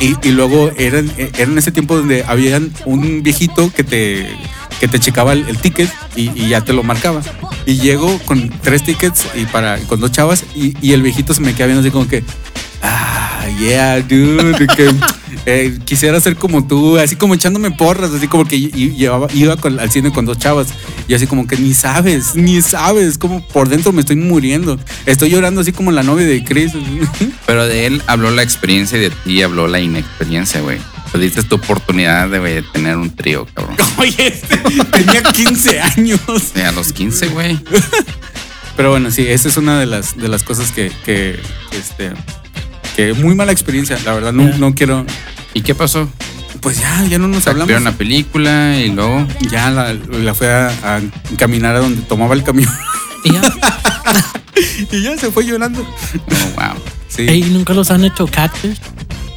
[0.00, 4.26] Y, y luego era, en- era en ese tiempo donde había un viejito que te,
[4.82, 7.22] que te checaba el, ticket y, ya te lo marcaba.
[7.66, 11.54] Y llego con tres tickets y para, con dos chavas y, el viejito se me
[11.54, 12.24] queda viendo así como que,
[12.82, 14.92] ah, yeah, dude, que
[15.46, 19.90] eh, quisiera ser como tú, así como echándome porras, así como que llevaba, iba al
[19.92, 20.74] cine con dos chavas
[21.06, 24.80] y así como que ni sabes, ni sabes, como por dentro me estoy muriendo.
[25.06, 26.72] Estoy llorando así como la novia de Chris.
[27.46, 30.78] Pero de él habló la experiencia y de ti habló la inexperiencia, güey.
[31.12, 33.76] Perdiste tu oportunidad de, tener un trío, cabrón.
[33.98, 36.20] Oye, este, tenía 15 años.
[36.66, 37.58] A los 15, güey.
[38.76, 41.38] Pero bueno, sí, esa es una de las, de las cosas que, que,
[41.72, 42.12] este,
[42.96, 45.04] que muy mala experiencia, la verdad, no, no quiero,
[45.52, 46.08] ¿Y qué pasó?
[46.62, 47.84] pues ya, ya no nos Vieron hablamos.
[47.84, 49.26] la película y luego.
[49.50, 52.70] Ya la, la fue a, a encaminar a donde tomaba el camión
[53.24, 53.42] y ya.
[54.92, 55.82] y ya se fue llorando.
[55.82, 56.82] Oh, wow.
[57.08, 58.78] Sí, Ey, nunca los han hecho catfish.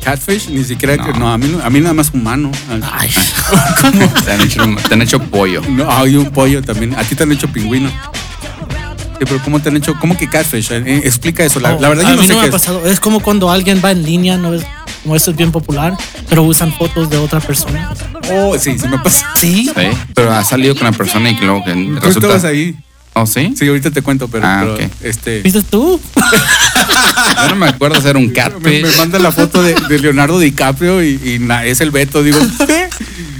[0.05, 1.19] Catfish, ni siquiera, que, No.
[1.19, 2.51] no, a mí, no- a mí nada más humano.
[2.93, 3.09] Ay,
[4.25, 5.61] Te han hecho, te han hecho pollo.
[5.67, 6.93] No, hay un pollo también.
[6.95, 7.89] A ti te han hecho pingüino.
[7.89, 9.95] Sí, pero ¿cómo te han hecho?
[9.99, 10.71] ¿Cómo que catfish?
[10.71, 11.59] Eh, eh, explica eso.
[11.59, 12.61] La, oh, la verdad a yo no mí sé no me qué ha es.
[12.63, 12.85] pasado.
[12.85, 14.63] Es como cuando alguien va en línea, no es
[15.03, 15.95] como esto es bien popular,
[16.29, 17.91] pero usan fotos de otra persona.
[18.31, 19.25] Oh, sí, sí me pasa.
[19.39, 19.65] Sí.
[19.75, 19.87] Sí.
[20.13, 22.07] Pero has salido con la persona y luego que resulta.
[22.27, 22.75] estabas ahí.
[23.17, 23.53] ¿Oh, sí?
[23.57, 24.91] Sí, ahorita te cuento, pero, Ah, pero, ok.
[25.01, 25.41] este.
[25.41, 25.99] ¿Viste tú?
[27.41, 28.83] Yo no me acuerdo hacer un Me, catfish.
[28.83, 32.23] me manda la foto de, de Leonardo DiCaprio y, y na- es el Beto.
[32.23, 32.89] Digo, ¿qué?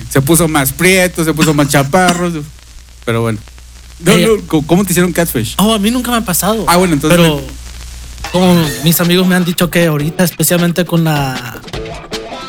[0.09, 2.31] se puso más prieto, se puso más chaparro.
[3.05, 3.37] Pero bueno.
[3.99, 4.13] No,
[4.47, 5.55] ¿cómo- ¿Cómo te hicieron catfish?
[5.57, 6.65] Oh, a mí nunca me ha pasado.
[6.67, 7.19] Ah, bueno, entonces.
[7.19, 7.41] Pero
[8.31, 11.59] como mis amigos me han dicho que ahorita, especialmente con la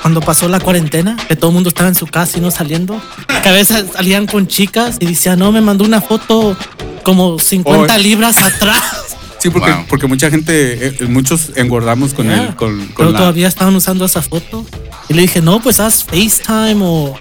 [0.07, 3.03] cuando pasó la cuarentena, que todo el mundo estaba en su casa y no saliendo,
[3.43, 6.57] que a veces salían con chicas y decían, no, me mandó una foto
[7.03, 7.99] como 50 Oh.
[7.99, 8.81] libras atrás.
[9.41, 9.85] Sí, porque, Wow.
[9.89, 12.43] porque mucha gente, eh, muchos engordamos con Yeah.
[12.51, 12.55] el.
[12.57, 14.65] Con, con Pero la- todavía estaban usando esa foto.
[15.09, 17.15] Y le dije, no, pues haz FaceTime o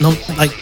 [0.00, 0.54] no, like,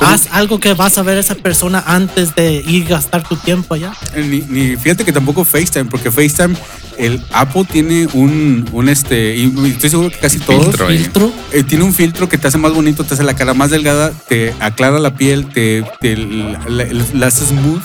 [0.00, 3.36] haz algo que vas a ver a esa persona antes de ir a gastar tu
[3.36, 3.92] tiempo allá.
[4.14, 6.56] Eh, Ni, ni- fíjate que tampoco FaceTime, porque FaceTime,
[6.98, 11.32] el Apple tiene un, un este, y estoy seguro que casi todos, Filtro.
[11.52, 14.12] Eh, tiene un filtro que te hace más bonito, te hace la cara más delgada,
[14.28, 17.82] te aclara la piel, te, te la, la- la hace smooth,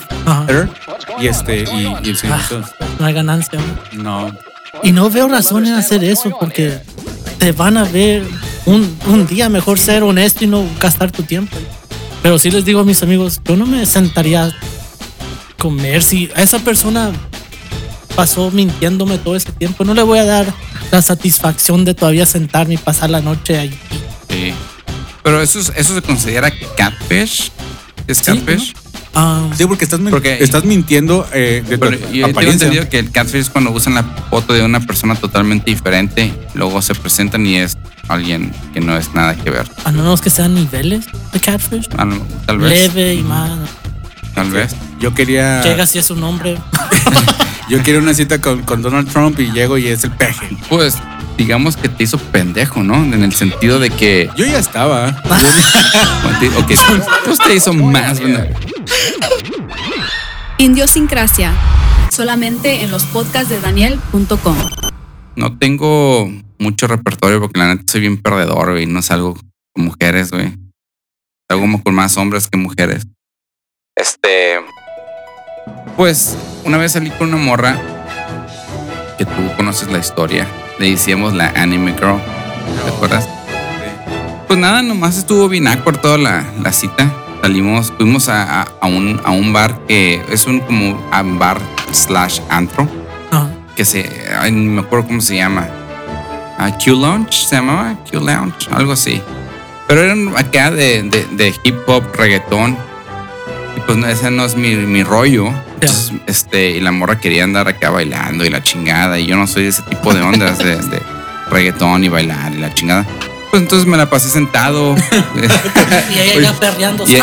[1.22, 2.42] y este, y, y sí, Ah.
[3.00, 3.60] No hay ganancia.
[3.94, 4.28] ¿no?
[4.28, 4.38] no.
[4.84, 6.80] Y no veo razón en hacer eso porque
[7.40, 8.24] te van a ver
[8.66, 11.58] un, un día mejor ser honesto y no gastar tu tiempo.
[12.22, 14.52] Pero sí les digo a mis amigos, yo no me sentaría a
[15.58, 17.12] comer si a esa persona
[18.22, 19.84] pasó mintiéndome todo ese tiempo.
[19.86, 20.54] No le voy a dar
[20.92, 23.80] la satisfacción de todavía sentarme y pasar la noche ahí.
[24.30, 24.54] Sí.
[25.24, 27.52] Pero eso, es- eso se considera catfish.
[28.08, 28.74] ¿Es Sí, catfish?
[29.14, 32.68] Ah, Sí, porque estás, min- Porque- estás mintiendo eh, de Pero yo apariencia.
[32.68, 36.82] entendido que el catfish es cuando usan la foto de una persona totalmente diferente, luego
[36.82, 37.78] se presentan y es
[38.08, 39.70] alguien que no es nada que ver.
[39.86, 41.88] a no es que sean niveles de catfish.
[41.98, 42.94] Ah, no, tal vez.
[42.94, 43.52] Leve y más.
[44.36, 44.76] Tal vez.
[45.00, 46.58] Yo quería, Llega si es un hombre.
[47.70, 50.58] yo quería una cita con, con Donald Trump y llego y es el peje.
[50.70, 50.98] Pues
[51.38, 52.96] digamos que te hizo pendejo, ¿no?
[52.96, 54.30] En el sentido de que.
[54.36, 55.10] Yo ya estaba.
[56.60, 56.72] Ok,
[57.26, 58.20] pues te hizo más.
[58.20, 58.40] bueno,
[60.58, 61.54] Indiosincrasia.
[62.12, 64.58] Solamente en los podcasts de Daniel.com.
[65.36, 68.86] No tengo mucho repertorio porque la neta soy bien perdedor, güey.
[68.86, 69.36] No salgo
[69.74, 70.54] con mujeres, güey.
[71.48, 73.08] Salgo como con más hombres que mujeres.
[73.96, 74.58] Este.
[75.98, 77.78] Pues una vez salí con una morra
[79.18, 80.48] que tú conoces la historia.
[80.80, 82.20] Le decíamos la anime girl.
[82.86, 83.28] ¿Te acuerdas?
[84.48, 87.12] Pues nada, nomás estuvo bien awkward toda la, la cita.
[87.42, 91.60] Salimos, fuimos a, a- a un, a un bar que es un como a bar
[91.92, 92.88] slash antro
[93.32, 93.50] Ajá.
[93.76, 95.68] que se, ay, ni me acuerdo cómo se llama.
[96.58, 99.22] Ah, Q Lounge se llamaba, Q Lounge, algo así.
[99.88, 102.78] Pero eran acá de, de, de hip hop, reggaetón.
[103.78, 105.48] Y pues no, ese no es mi, mi rollo.
[105.76, 109.20] Entonces, este, y la morra quería andar acá bailando y la chingada.
[109.20, 111.02] Y yo no soy de ese tipo de ondas de, de
[111.50, 113.06] reggaetón y bailar y la chingada.
[113.50, 114.96] Pues entonces me la pasé sentado.
[116.14, 117.06] Y ella ya perreando.
[117.08, 117.18] Y-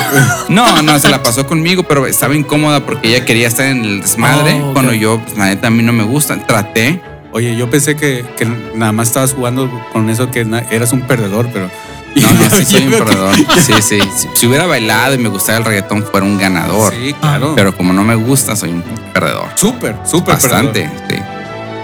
[0.49, 4.01] no, no, se la pasó conmigo, pero estaba incómoda porque ella quería estar en el
[4.01, 4.61] desmadre.
[4.63, 4.73] Oh.
[4.73, 6.37] Cuando yo, pues, la neta, a mí no me gusta.
[6.47, 7.01] Traté.
[7.33, 11.49] Oye, yo pensé que, que nada más estabas jugando con eso que eras un perdedor,
[11.53, 11.71] pero.
[12.20, 13.35] No, no, sí soy un perdedor.
[13.62, 13.98] Sí, sí.
[14.16, 16.92] Si, si hubiera bailado y me gustara el reggaetón, fuera un ganador.
[16.94, 17.52] Sí, claro.
[17.55, 19.48] Pero como no me gusta, soy un perdedor.
[19.57, 21.16] súper, súper Bastante, sí.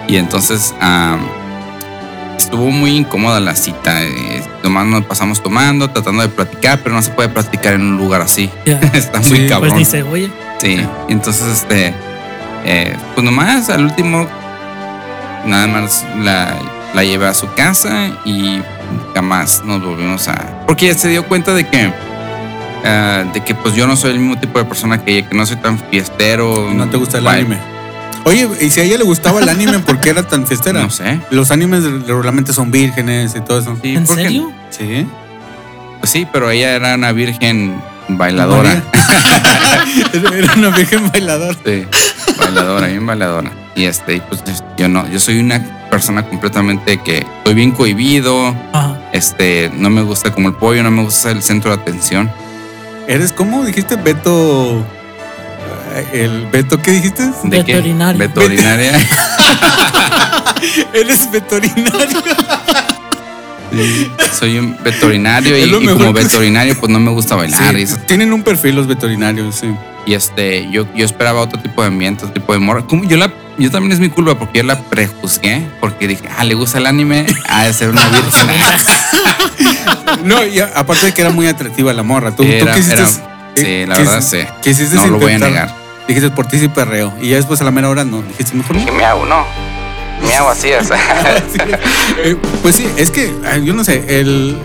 [0.08, 1.20] Y entonces am,
[2.38, 4.02] estuvo muy incómoda la cita.
[4.02, 7.96] eh, Nomás nos pasamos tomando, tratando de platicar, pero no se puede platicar en un
[7.98, 8.48] lugar así.
[8.64, 9.70] Está muy Sí, pues cabrón.
[9.70, 10.30] Pues ni se oye.
[10.60, 11.92] Sí, y entonces este,
[12.64, 14.26] eh, pues nomás al último,
[15.44, 16.56] nada más la,
[16.94, 18.60] la llevé a su casa y
[19.14, 20.64] jamás nos volvimos a...
[20.66, 21.92] Porque ella se dio cuenta de que,
[22.84, 25.36] ah, de que pues yo no soy el mismo tipo de persona que ella, que
[25.36, 26.72] no soy tan fiestero.
[26.74, 27.58] No te gusta el anime.
[28.24, 30.80] Oye, y si a ella le gustaba el anime, ¿por qué era tan fiestera?
[30.80, 31.20] No sé.
[31.30, 33.76] Los animes regularmente son vírgenes y todo eso.
[33.82, 34.22] Sí, ¿En ¿por qué?
[34.24, 34.52] serio?
[34.70, 35.06] Sí.
[35.98, 38.82] Pues sí, pero ella era una virgen bailadora.
[40.12, 41.56] Era una virgen bailadora.
[41.64, 41.86] Sí,
[42.38, 43.50] bailadora, bien bailadora.
[43.74, 44.42] Y este, y pues
[44.76, 45.60] yo no, yo soy una
[45.92, 48.56] persona completamente que estoy bien cohibido.
[48.72, 48.98] Ajá.
[49.12, 52.32] Este, no me gusta como el pollo, no me gusta ser el centro de atención.
[53.06, 54.82] ¿Eres cómo dijiste Beto?
[56.14, 57.24] El Beto, ¿qué dijiste?
[57.44, 57.74] ¿De qué?
[57.74, 58.18] Veterinario.
[58.18, 58.92] Veterinaria.
[60.94, 62.22] Eres veterinario.
[63.70, 67.74] Sí, Soy un veterinario y, como veterinario pues no me gusta bailar.
[67.74, 67.98] Sí, Y, eso.
[68.06, 69.66] tienen un perfil los veterinarios, sí.
[70.06, 72.86] Y, este, yo, yo esperaba otro tipo de ambiente, otro tipo de morra.
[72.86, 76.44] Como yo la, yo también es mi culpa porque yo la prejuzgué porque dije, ah,
[76.44, 78.48] le gusta el anime, ha de ser una virgen.
[80.24, 82.34] No, y a- aparte de que era muy atractiva la morra.
[82.36, 83.00] Tú, Era- tú quisiste.
[83.00, 83.08] era-
[83.56, 84.38] sí, la verdad, sí.
[84.62, 85.74] Quisiste No lo voy a negar.
[86.06, 87.12] Dijiste por ti sí perreo.
[87.20, 88.22] Y ya después a la mera hora no.
[88.22, 88.92] Dijiste mejor no.
[88.92, 89.26] me hago?
[89.26, 89.44] No.
[90.26, 90.98] Me hago así, o sea.
[92.24, 93.32] Eh, pues sí, es que
[93.64, 94.56] yo no sé, el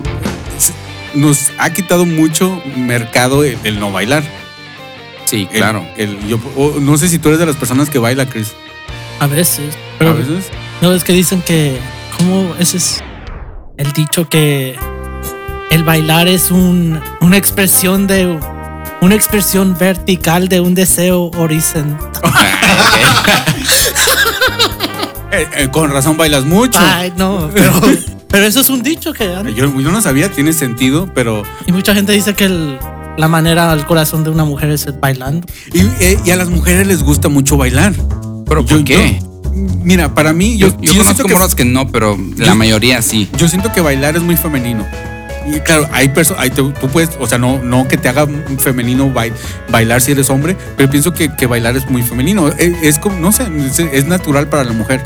[1.15, 4.23] nos ha quitado mucho mercado el, el no bailar.
[5.25, 5.85] Sí, claro.
[5.97, 6.39] el- yo,
[6.79, 8.53] no sé si tú eres de las personas que baila, Chris.
[9.19, 9.75] A veces.
[9.75, 10.45] A Pero veces.
[10.81, 11.77] no es que dicen que.
[12.17, 13.03] ¿Cómo ese es
[13.77, 14.75] el dicho que
[15.69, 18.39] el bailar es un, una expresión de
[19.01, 22.09] una expresión vertical de un deseo horizontal.
[25.29, 26.79] Eh, eh, con razón bailas mucho.
[26.81, 27.73] Ay, no, pero,
[28.29, 29.25] pero eso es un dicho que
[29.55, 31.43] Yo, yo no sabía, tiene sentido, pero.
[31.65, 32.79] y mucha gente dice que el-
[33.17, 35.45] la manera al corazón de una mujer es bailando.
[35.73, 37.93] Y, eh, y a las mujeres les gusta mucho bailar.
[38.47, 39.19] ¿Pero Yo- por qué?
[39.21, 39.27] yo-
[39.83, 43.29] mira, para mí, Yo, yo, conozco que, que no, pero la Yo- mayoría sí.
[43.37, 44.85] yo siento que bailar es muy femenino.
[45.49, 48.27] Y claro, hay personas, tú, tú puedes, o sea, no, no que te haga
[48.59, 49.31] femenino bai-
[49.69, 52.49] bailar si eres hombre, pero pienso que, que bailar es muy femenino.
[52.49, 53.45] Es, es como, no sé,
[53.93, 55.01] es, natural para la mujer.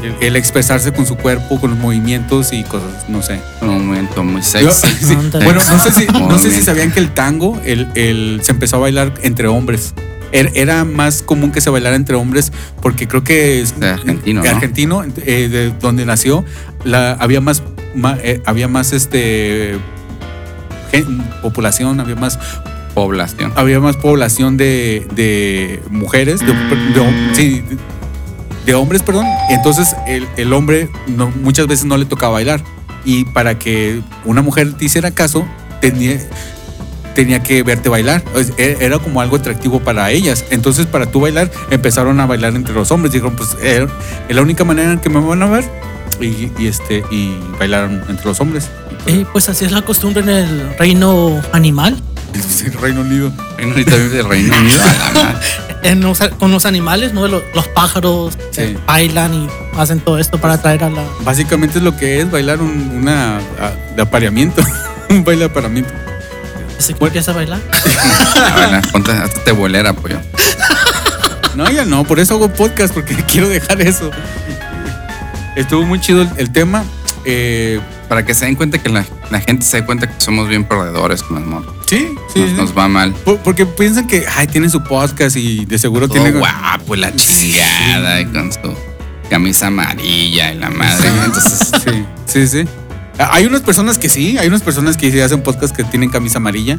[0.00, 3.40] El, el expresarse con su cuerpo, con los movimientos y cosas, no sé.
[3.60, 4.86] Un momento muy Yo- sexy.
[5.06, 5.16] sí.
[5.32, 8.76] Bueno, no sé si, no sé si sabían que el tango el, el- se empezó
[8.76, 9.92] a bailar entre hombres.
[10.32, 14.42] Er- Era más común que se bailara entre hombres porque creo que es De argentino,
[14.42, 14.50] ¿no?
[14.50, 16.44] argentino, eh, de donde nació,
[16.84, 17.62] la, había más,
[17.94, 19.76] ma- eh, había más este
[20.90, 22.38] gen- población, había más,
[22.94, 23.52] Población.
[23.56, 27.76] había más población de, de mujeres, de, de hom- sí, de-
[28.66, 29.26] de hombres, perdón.
[29.50, 32.62] Entonces el, el hombre no, muchas veces no le tocaba bailar.
[33.04, 35.44] Y para que una mujer te hiciera caso,
[35.80, 36.20] tenía,
[37.14, 38.22] tenía que verte bailar.
[38.58, 40.44] E- Era como algo atractivo para ellas.
[40.50, 43.12] Entonces, para tú bailar, empezaron a bailar entre los hombres.
[43.12, 43.86] Dijeron, pues eh,
[44.28, 45.64] es la única manera en que me van a ver.
[46.20, 48.68] Y, y, este, y bailaron entre los hombres.
[49.06, 52.00] Y pues así es la costumbre en el reino animal.
[52.48, 53.32] Sí, Reino Unido.
[53.58, 54.78] Reino Unido Reino Unido.
[54.82, 55.40] a.
[55.82, 57.26] En los- con los animales, ¿no?
[57.26, 58.60] Los, los pájaros Sí.
[58.62, 61.04] eh, bailan y hacen todo esto para atraer a la.
[61.24, 62.70] Básicamente es lo que es bailar un,
[63.00, 64.62] una ah, de apareamiento.
[65.10, 65.92] un baile de apareamiento.
[66.82, 67.06] ¿Se Bueno.
[67.08, 67.60] empieza a bailar?
[68.34, 70.20] A ver, la- ponte, hazte bolera, pollo.
[71.54, 74.10] No, ya no, por eso hago podcast, porque quiero dejar eso.
[75.54, 76.82] Estuvo muy chido el, el tema.
[77.26, 80.48] Eh, Para que se den cuenta que la, la gente se dé cuenta que somos
[80.48, 81.72] bien perdedores con las morras.
[81.88, 82.56] sí, sí, Nos, sí.
[82.56, 83.12] nos va mal.
[83.12, 86.38] Por- porque piensan que ay, tienen su podcast y de seguro Todo tienen.
[86.40, 88.58] guapo, la chingada, y con su
[89.28, 91.08] camisa amarilla y la madre.
[91.24, 92.68] Entonces, Sí, sí, sí.
[93.18, 96.10] Ah, Hay unas personas que sí, hay unas personas que sí hacen podcast que tienen
[96.10, 96.78] camisa amarilla.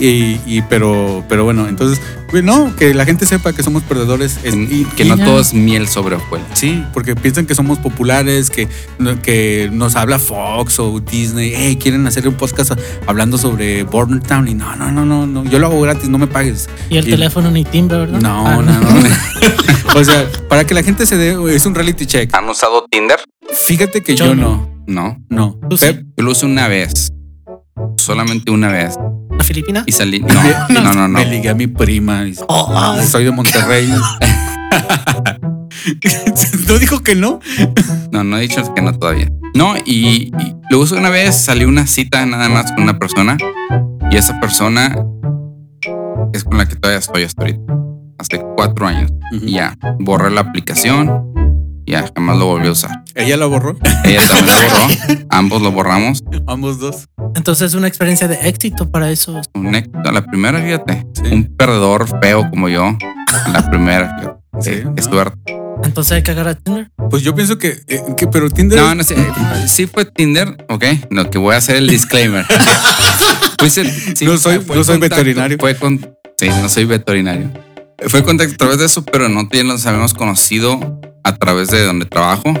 [0.00, 2.00] Y, y- pero, pero bueno, entonces,
[2.30, 4.38] pues, no, que la gente sepa que somos perdedores.
[4.44, 5.24] es- y, que y- no ya.
[5.24, 6.46] todo es miel sobre hojuelas.
[6.54, 11.76] Sí, porque piensan que somos populares, que, no- que nos habla Fox o Disney, hey,
[11.80, 12.72] quieren hacer un podcast
[13.06, 14.46] hablando sobre Border Town.
[14.48, 16.68] Y no, no, no, no, no, yo lo hago gratis, no me pagues.
[16.90, 18.20] Y el Y- teléfono ni timbre, ¿verdad?
[18.20, 18.88] No, Ah, no, no.
[20.00, 22.32] o sea, para que la gente se dé, es un reality check.
[22.34, 23.18] ¿Han usado Tinder?
[23.52, 24.68] Fíjate que Yo yo, no.
[24.86, 25.58] no, No.
[25.70, 27.12] Yo lo usé una vez.
[27.96, 28.96] Solamente una vez.
[29.36, 29.84] ¿La Filipina?
[29.86, 30.20] Y salí.
[30.70, 31.18] No, no, no, no.
[31.18, 32.24] Me ligué a mi prima.
[32.48, 33.06] Oh, ay.
[33.06, 33.88] Soy de Monterrey.
[36.68, 37.40] ¿No dijo que no?
[38.12, 39.30] No, no he dicho que no todavía.
[39.54, 43.36] No, y, y lo uso una vez, salí una cita nada más con una persona
[44.10, 44.94] y esa persona
[46.32, 47.60] es con la que todavía estoy hasta ahorita.
[48.18, 49.10] Hace cuatro años.
[49.32, 51.10] Y ya, borré la aplicación,
[51.88, 52.90] ya jamás lo volví a usar.
[53.14, 53.76] Ella la borró.
[54.04, 56.22] Ella también lo borró, ambos lo borramos.
[56.46, 57.08] Ambos dos.
[57.34, 59.46] Entonces es una experiencia de éxito para esos.
[59.54, 60.10] Un éxito.
[60.12, 61.22] La primera, fíjate, Sí.
[61.32, 62.96] un perdedor feo como yo,
[63.52, 65.02] la primera, fíjate, Sí, qué- ¿no?
[65.02, 65.56] suerte.
[65.84, 66.90] Entonces hay que agarrar Tinder.
[67.08, 68.78] Pues yo pienso que, eh, que pero Tinder.
[68.80, 69.14] No, no sé.
[69.68, 70.84] Sí fue Tinder, ok.
[71.10, 72.44] Lo que voy a hacer el disclaimer.
[73.58, 75.56] Pues el- sí, No soy- fue no soy contacto, veterinario.
[75.60, 76.00] Fue con,
[76.36, 77.52] sí, no soy veterinario.
[78.06, 82.06] Fue contacto a través de eso, pero no nos habíamos conocido a través de donde
[82.06, 82.54] trabajo.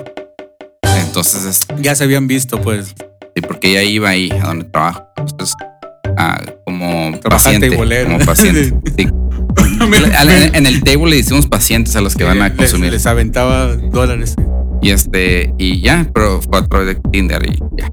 [1.06, 2.94] Entonces, es- Ya se habían visto, pues.
[3.34, 5.04] sí, porque ella iba ahí a donde trabajo.
[5.16, 5.54] Entonces,
[6.16, 7.70] ah, como paciente.
[7.76, 8.74] Como paciente.
[8.96, 9.08] sí.
[9.80, 12.92] En, en el table le decimos pacientes a los que van a Les- consumir.
[12.92, 14.34] Les, aventaba dólares.
[14.82, 17.88] Y este, y ya, pero fue a través de Tinder y ya.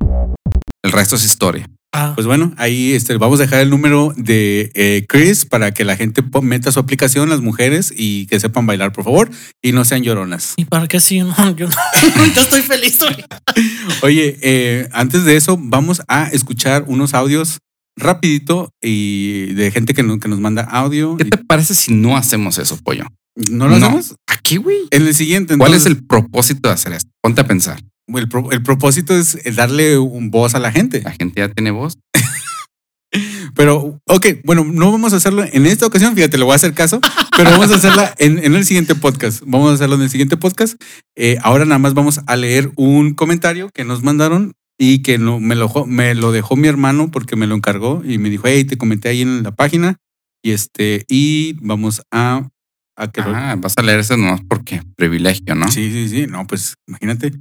[0.83, 1.67] El resto es historia.
[1.97, 5.85] Ah, Pues bueno, ahí este, vamos a dejar el número de eh, Chris para que
[5.85, 9.29] la gente meta su aplicación, las mujeres, y que sepan bailar, por favor,
[9.61, 10.53] y no sean lloronas.
[10.57, 11.19] ¿Y para qué sí?
[11.19, 11.75] No, yo, no.
[12.35, 13.15] yo estoy feliz hoy.
[14.01, 17.59] Oye, eh, antes de eso, vamos a escuchar unos audios
[17.97, 21.15] rapidito y de gente que, no- que nos manda audio.
[21.15, 23.05] ¿Qué te parece si no hacemos eso, pollo?
[23.49, 24.15] ¿No lo hacemos?
[24.27, 24.77] Aquí, güey.
[24.91, 25.57] En el siguiente.
[25.57, 27.09] ¿Cuál es el propósito de hacer esto?
[27.21, 27.81] Ponte a pensar.
[28.07, 31.01] El, pro- el propósito es darle un voz a la gente.
[31.01, 31.97] La gente ya tiene voz.
[33.55, 36.73] Pero, ok, bueno, no vamos a hacerlo en esta ocasión, fíjate, le voy a hacer
[36.73, 36.99] caso,
[37.37, 39.41] pero vamos a hacerla en, en el siguiente podcast.
[39.45, 40.81] Vamos a hacerlo en el siguiente podcast.
[41.15, 45.39] Eh, ahora nada más vamos a leer un comentario que nos mandaron y que no,
[45.39, 48.65] me, lo, me lo dejó mi hermano porque me lo encargó y me dijo, hey,
[48.65, 49.95] te comenté ahí en la página
[50.43, 52.49] y este, y vamos a,
[52.97, 55.71] a que lo- Ah, vas a leer eso nomás porque privilegio, ¿no?
[55.71, 57.31] Sí, sí, sí, no, pues imagínate.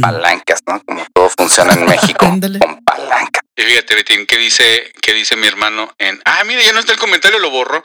[0.00, 0.80] Palancas, ¿no?
[0.84, 2.26] Como todo funciona en México.
[2.26, 2.58] Ándale.
[2.58, 3.40] con palanca.
[3.56, 6.20] Y fíjate, Betín, ¿qué dice, qué dice mi hermano en...
[6.24, 7.82] Ah, mira, ya no está el comentario, lo borro.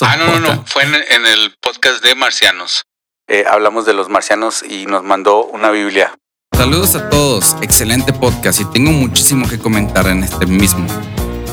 [0.00, 0.64] Ah, no, no, no.
[0.66, 2.84] Fue en, en el podcast de Marcianos.
[3.26, 6.14] Eh, hablamos de los marcianos y nos mandó una Biblia.
[6.54, 10.86] Saludos a todos, excelente podcast y tengo muchísimo que comentar en este mismo.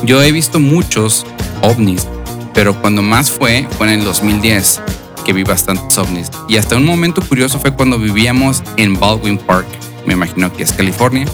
[0.02, 1.24] Yo he visto muchos
[1.62, 2.06] ovnis,
[2.52, 4.82] pero cuando más fue fue en el 2010,
[5.24, 6.30] que vi bastantes ovnis.
[6.48, 9.66] Y hasta un momento curioso fue cuando vivíamos en Baldwin Park,
[10.06, 11.26] me imagino que es California.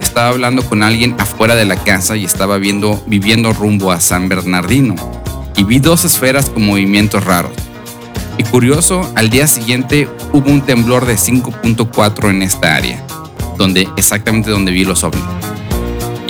[0.00, 4.28] Estaba hablando con alguien afuera de la casa y estaba viendo, viviendo rumbo a San
[4.28, 4.94] Bernardino.
[5.56, 7.52] Y vi dos esferas con movimientos raros.
[8.38, 13.04] Y curioso, al día siguiente hubo un temblor de 5.4 en esta área,
[13.58, 15.22] donde exactamente donde vi los ovnis.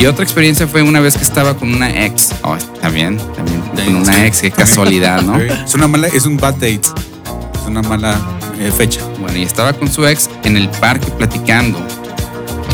[0.00, 2.30] Y otra experiencia fue una vez que estaba con una ex.
[2.40, 2.56] Oh,
[2.90, 5.36] bien, también con una ex, qué casualidad, ¿no?
[5.66, 6.80] Es una mala, es un bad date.
[6.80, 8.18] Es una mala
[8.58, 9.02] eh, fecha.
[9.18, 11.78] Bueno, y estaba con su ex en el parque platicando.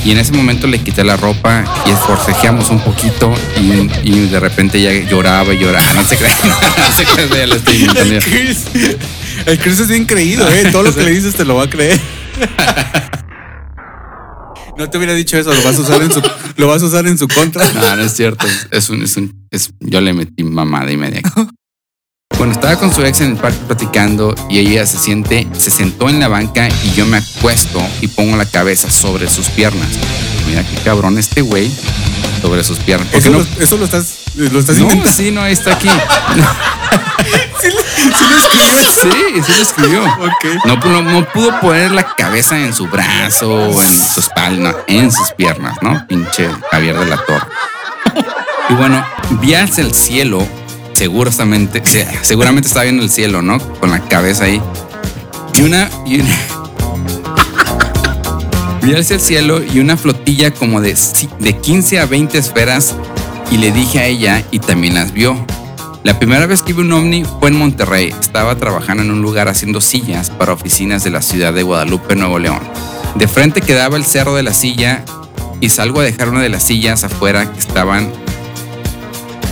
[0.05, 4.39] Y en ese momento le quité la ropa y forcejeamos un poquito y, y de
[4.39, 5.95] repente ella lloraba y lloraba.
[5.95, 6.39] No se crean,
[6.79, 8.14] no se crean, ya lo estoy inventando.
[8.14, 8.64] El Chris,
[9.47, 10.68] el Chris es bien creído, ¿eh?
[10.70, 11.99] Todo lo que le dices te lo va a creer.
[14.77, 16.22] No te hubiera dicho eso, lo vas a usar en su,
[16.57, 17.66] lo vas a usar en su contra.
[17.72, 18.47] No, no es cierto.
[18.47, 21.22] Es, es un, es un, es- yo le metí mamada y media.
[22.39, 26.11] Bueno, estaba con su ex en el parque platicando y ella se siente, se sentó
[26.11, 29.89] en la banca y yo me acuesto y pongo la cabeza sobre sus piernas.
[30.47, 31.70] Mira qué cabrón este güey
[32.43, 33.09] sobre sus piernas.
[33.09, 33.39] ¿Por qué Eso, no?
[33.39, 35.12] lo, eso lo estás, lo estás No, inventando.
[35.16, 35.89] sí, no, ahí está aquí.
[37.61, 37.80] Sí lo
[38.37, 38.78] escribió.
[39.03, 40.05] Sí, sí lo escribió.
[40.05, 40.64] Ok.
[40.66, 45.11] No, no, no pudo poner la cabeza en su brazo o en su espalda, en
[45.11, 46.07] sus piernas, ¿no?
[46.07, 47.47] Pinche Javier de la Torre.
[48.68, 49.05] Y bueno,
[49.41, 50.47] vi hacia el cielo,
[50.97, 51.82] seguramente,
[52.22, 53.59] seguramente estaba viendo el cielo, ¿no?
[53.78, 54.62] Con la cabeza ahí.
[55.55, 56.36] Y una, y una-
[58.99, 60.97] hacia el cielo y una flotilla como de,
[61.40, 62.94] de 15 a 20 esferas
[63.51, 65.36] y le dije a ella y también las vio.
[66.03, 68.14] La primera vez que vi un ovni fue en Monterrey.
[68.20, 72.38] Estaba trabajando en un lugar haciendo sillas para oficinas de la ciudad de Guadalupe, Nuevo
[72.38, 72.61] León.
[73.16, 75.05] De frente quedaba el cerro de la silla
[75.61, 78.12] y salgo a dejar una de las sillas afuera que estaban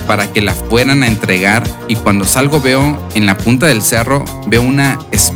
[0.06, 4.24] para que la fueran a entregar y cuando salgo veo en la punta del cerro
[4.46, 5.32] veo una es-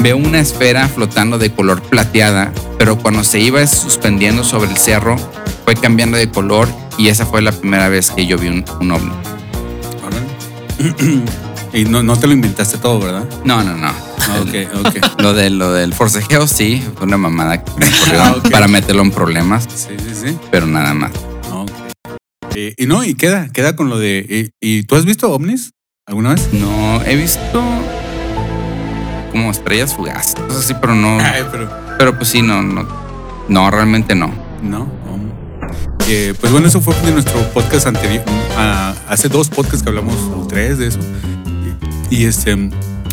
[0.00, 5.16] veo una esfera flotando de color plateada, pero cuando se iba suspendiendo sobre el cerro
[5.64, 6.68] fue cambiando de color
[6.98, 9.12] y esa fue la primera vez que yo vi un, un ovni.
[11.74, 13.24] Y no, no te lo inventaste todo, ¿verdad?
[13.46, 13.88] No, no, no.
[14.42, 15.20] Ok, ok.
[15.22, 18.50] Lo, de, lo del forcejeo sí, fue una mamada que me ocurrió Ah, ok.
[18.50, 20.38] para meterlo en problemas, Sí, sí, sí.
[20.50, 21.12] pero nada más.
[22.54, 24.52] Eh, y no, y queda, queda con lo de.
[24.60, 25.72] ¿Y, y tú has visto ovnis
[26.06, 26.48] alguna vez?
[26.52, 27.62] No, he visto
[29.30, 31.18] como estrellas fugaces, cosas así, pero no.
[31.20, 31.70] Ay, pero.
[31.98, 32.86] Pero pues sí, no, no.
[33.48, 34.32] No, realmente no.
[34.62, 34.80] No.
[34.80, 35.32] no.
[36.08, 38.22] Eh, pues bueno, eso fue de nuestro podcast anterior.
[39.08, 41.00] hace dos podcasts que hablamos, o tres de eso.
[42.10, 42.56] Y, y este.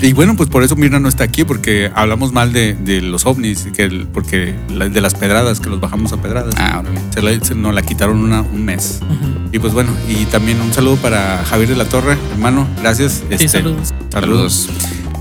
[0.01, 3.25] Y bueno, pues por eso Mirna no está aquí, porque hablamos mal de, de los
[3.25, 6.55] ovnis, que el- porque la- de las pedradas, que los bajamos a pedradas.
[6.57, 6.81] Ah.
[7.13, 8.99] Se, la- se nos la quitaron una- un mes.
[9.51, 12.65] Y pues bueno, y también un saludo para Javier de la Torre, hermano.
[12.81, 13.13] Gracias.
[13.19, 13.93] Sí, Este, saludos.
[14.09, 14.69] Saludos.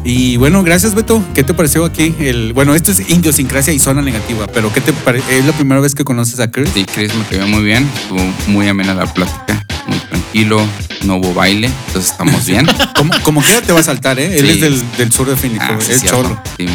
[0.04, 1.22] Y bueno, gracias Beto.
[1.34, 2.14] ¿Qué te pareció aquí?
[2.20, 5.80] El, bueno, esto es idiosincrasia y zona negativa, pero ¿qué te pare- ¿Es la primera
[5.80, 6.70] vez que conoces a Chris?
[6.72, 7.88] Sí, Chris me cayó muy bien.
[8.02, 9.66] Estuvo muy amena la plática,
[10.08, 10.60] tranquilo.
[11.04, 12.66] No hubo baile, entonces estamos bien.
[12.96, 14.36] Como, como quiera te va a saltar, ¿eh?
[14.38, 14.50] Él Sí.
[14.54, 16.40] es del, del sur de Phoenix, Ah, sí, es cholo.
[16.56, 16.66] Sí,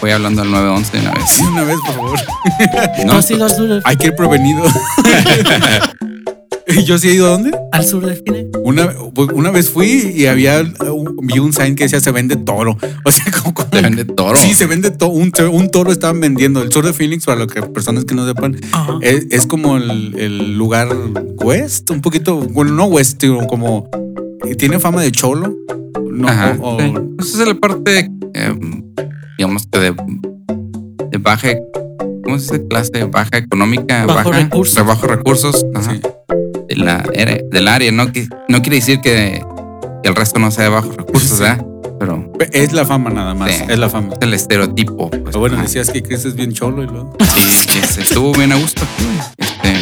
[0.00, 1.24] voy hablando al 911 de una vez.
[1.30, 2.20] Sí, una vez, por favor.
[2.20, 4.64] ¿Tú No, al sur de, Hay que ir prevenido.
[6.66, 7.50] ¿Y ¿Yo sí he ido a dónde?
[7.72, 8.48] al sur de Fine?
[8.62, 8.94] Una,
[9.34, 10.60] una vez fui y había
[10.90, 12.76] un- vi un sign que decía se vende toro.
[13.04, 14.36] O sea, como, como- ¿Se vende toro?
[14.36, 15.12] Sí, se vende toro.
[15.12, 16.62] Un, un toro estaban vendiendo.
[16.62, 18.56] El sur de Phoenix, para lo que personas que no sepan,
[19.02, 20.88] es, es como el, el lugar
[21.42, 23.88] west, un poquito, bueno, no west, sino como
[24.58, 25.54] tiene fama de cholo.
[26.10, 26.56] No, Ajá.
[26.60, 26.92] o- o- sí.
[27.18, 28.54] Pues es la parte, eh,
[29.38, 29.94] digamos que de,
[31.10, 31.48] de baja,
[32.22, 32.68] ¿cómo se dice?
[32.68, 34.76] Clase baja económica, Bajo baja, recursos.
[34.76, 35.66] de bajos recursos.
[35.74, 35.92] Ajá.
[35.94, 36.00] sí.
[36.78, 37.04] De la,
[37.50, 38.12] del área, ¿no?
[38.12, 39.44] Que, no quiere decir que,
[40.02, 41.64] que el resto no sea de bajos recursos, ¿verdad?
[41.98, 43.62] Pero Es la fama nada más, Sí.
[43.68, 44.08] es la fama.
[44.14, 45.10] es el estereotipo.
[45.10, 45.64] Pues, Pero bueno, ajá.
[45.64, 47.16] decías que Chris es bien cholo y luego.
[47.34, 48.82] Sí, estuvo bien a gusto.
[49.38, 49.72] Este,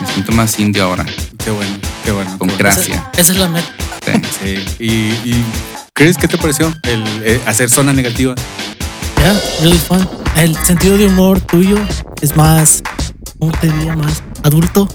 [0.00, 1.04] me siento más indio ahora,
[1.44, 2.38] Qué bueno, qué bueno.
[2.38, 2.94] con gracia.
[3.12, 3.68] Esa, esa es la meta.
[4.04, 4.12] Sí.
[4.42, 4.64] Sí.
[4.84, 5.44] Y, y
[5.92, 8.34] Chris, ¿qué te pareció el eh, hacer zona negativa?
[9.18, 10.08] Yeah, really fun.
[10.36, 11.76] El sentido de humor tuyo
[12.22, 12.82] es más,
[13.38, 13.94] ¿cómo te diría?
[13.94, 14.88] Más adulto.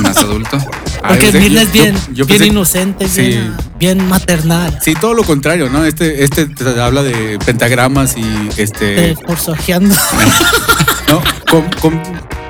[0.00, 0.58] Más adulto.
[1.06, 3.22] Porque Mirna es bien, yo- yo bien pensé- inocente, Sí.
[3.22, 4.78] bien, bien maternal.
[4.82, 5.84] Sí, todo lo contrario, ¿no?
[5.84, 8.24] Este, este te habla de pentagramas y
[8.56, 9.16] este.
[9.26, 9.94] Forzojeando.
[11.08, 11.20] ¿no?
[11.50, 12.02] Con- con-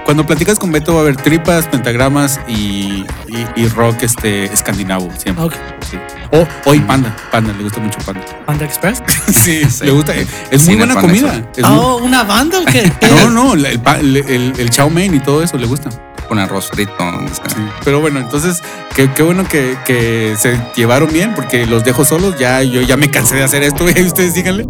[0.04, 5.08] cuando platicas con Beto va a haber tripas, pentagramas y, y- y rock este, escandinavo
[5.16, 5.44] siempre.
[5.44, 5.54] Ok.
[5.88, 5.96] Sí.
[6.32, 7.14] O, o y panda.
[7.30, 8.20] Panda, le gusta mucho panda.
[8.46, 9.02] Panda Express.
[9.32, 9.84] Sí, Sí.
[9.84, 10.12] le gusta.
[10.50, 11.48] Es muy buena comida.
[11.56, 12.90] Es Oh, una banda o qué?
[13.10, 15.90] No, no, el, pa- el, el, el chow mein y todo eso le gusta.
[16.28, 16.92] Con arroz frito.
[16.98, 17.60] o sea, Sí.
[17.84, 18.62] Pero bueno, entonces,
[18.94, 22.38] qué, qué bueno que, que se llevaron bien porque los dejo solos.
[22.38, 23.84] Ya, yo ya me cansé de hacer esto.
[23.96, 24.66] Y ustedes díganle.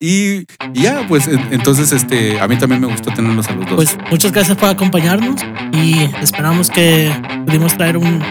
[0.00, 0.40] Y,
[0.74, 3.74] y ya, pues en- entonces este, a mí también me gustó tenerlos a los dos.
[3.76, 5.40] Pues muchas gracias por acompañarnos
[5.72, 7.10] y esperamos que
[7.46, 8.22] pudimos traer un-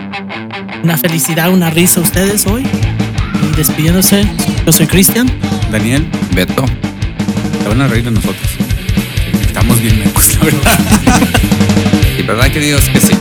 [0.83, 2.67] una felicidad, una risa a ustedes hoy.
[3.41, 4.25] Y despidiéndose,
[4.65, 5.27] yo soy Cristian.
[5.71, 6.65] Daniel, Beto.
[7.61, 8.49] te van a reír de nosotros.
[9.45, 10.79] Estamos bien mecos, la verdad.
[12.17, 13.13] Y verdad, queridos, que sí.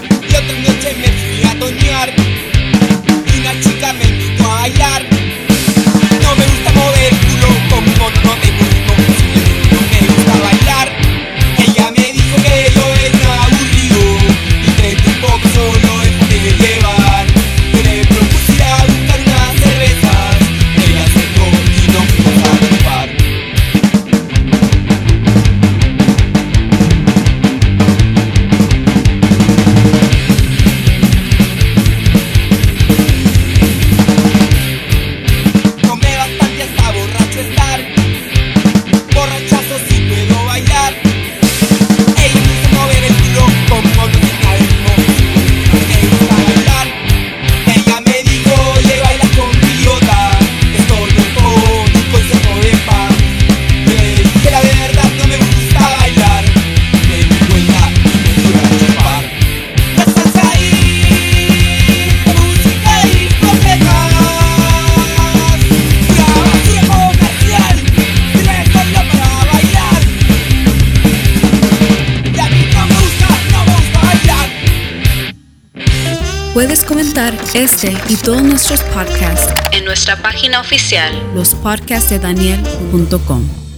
[78.55, 83.74] Nuestros podcasts en nuestra página oficial, lospodcastdedaniel.com.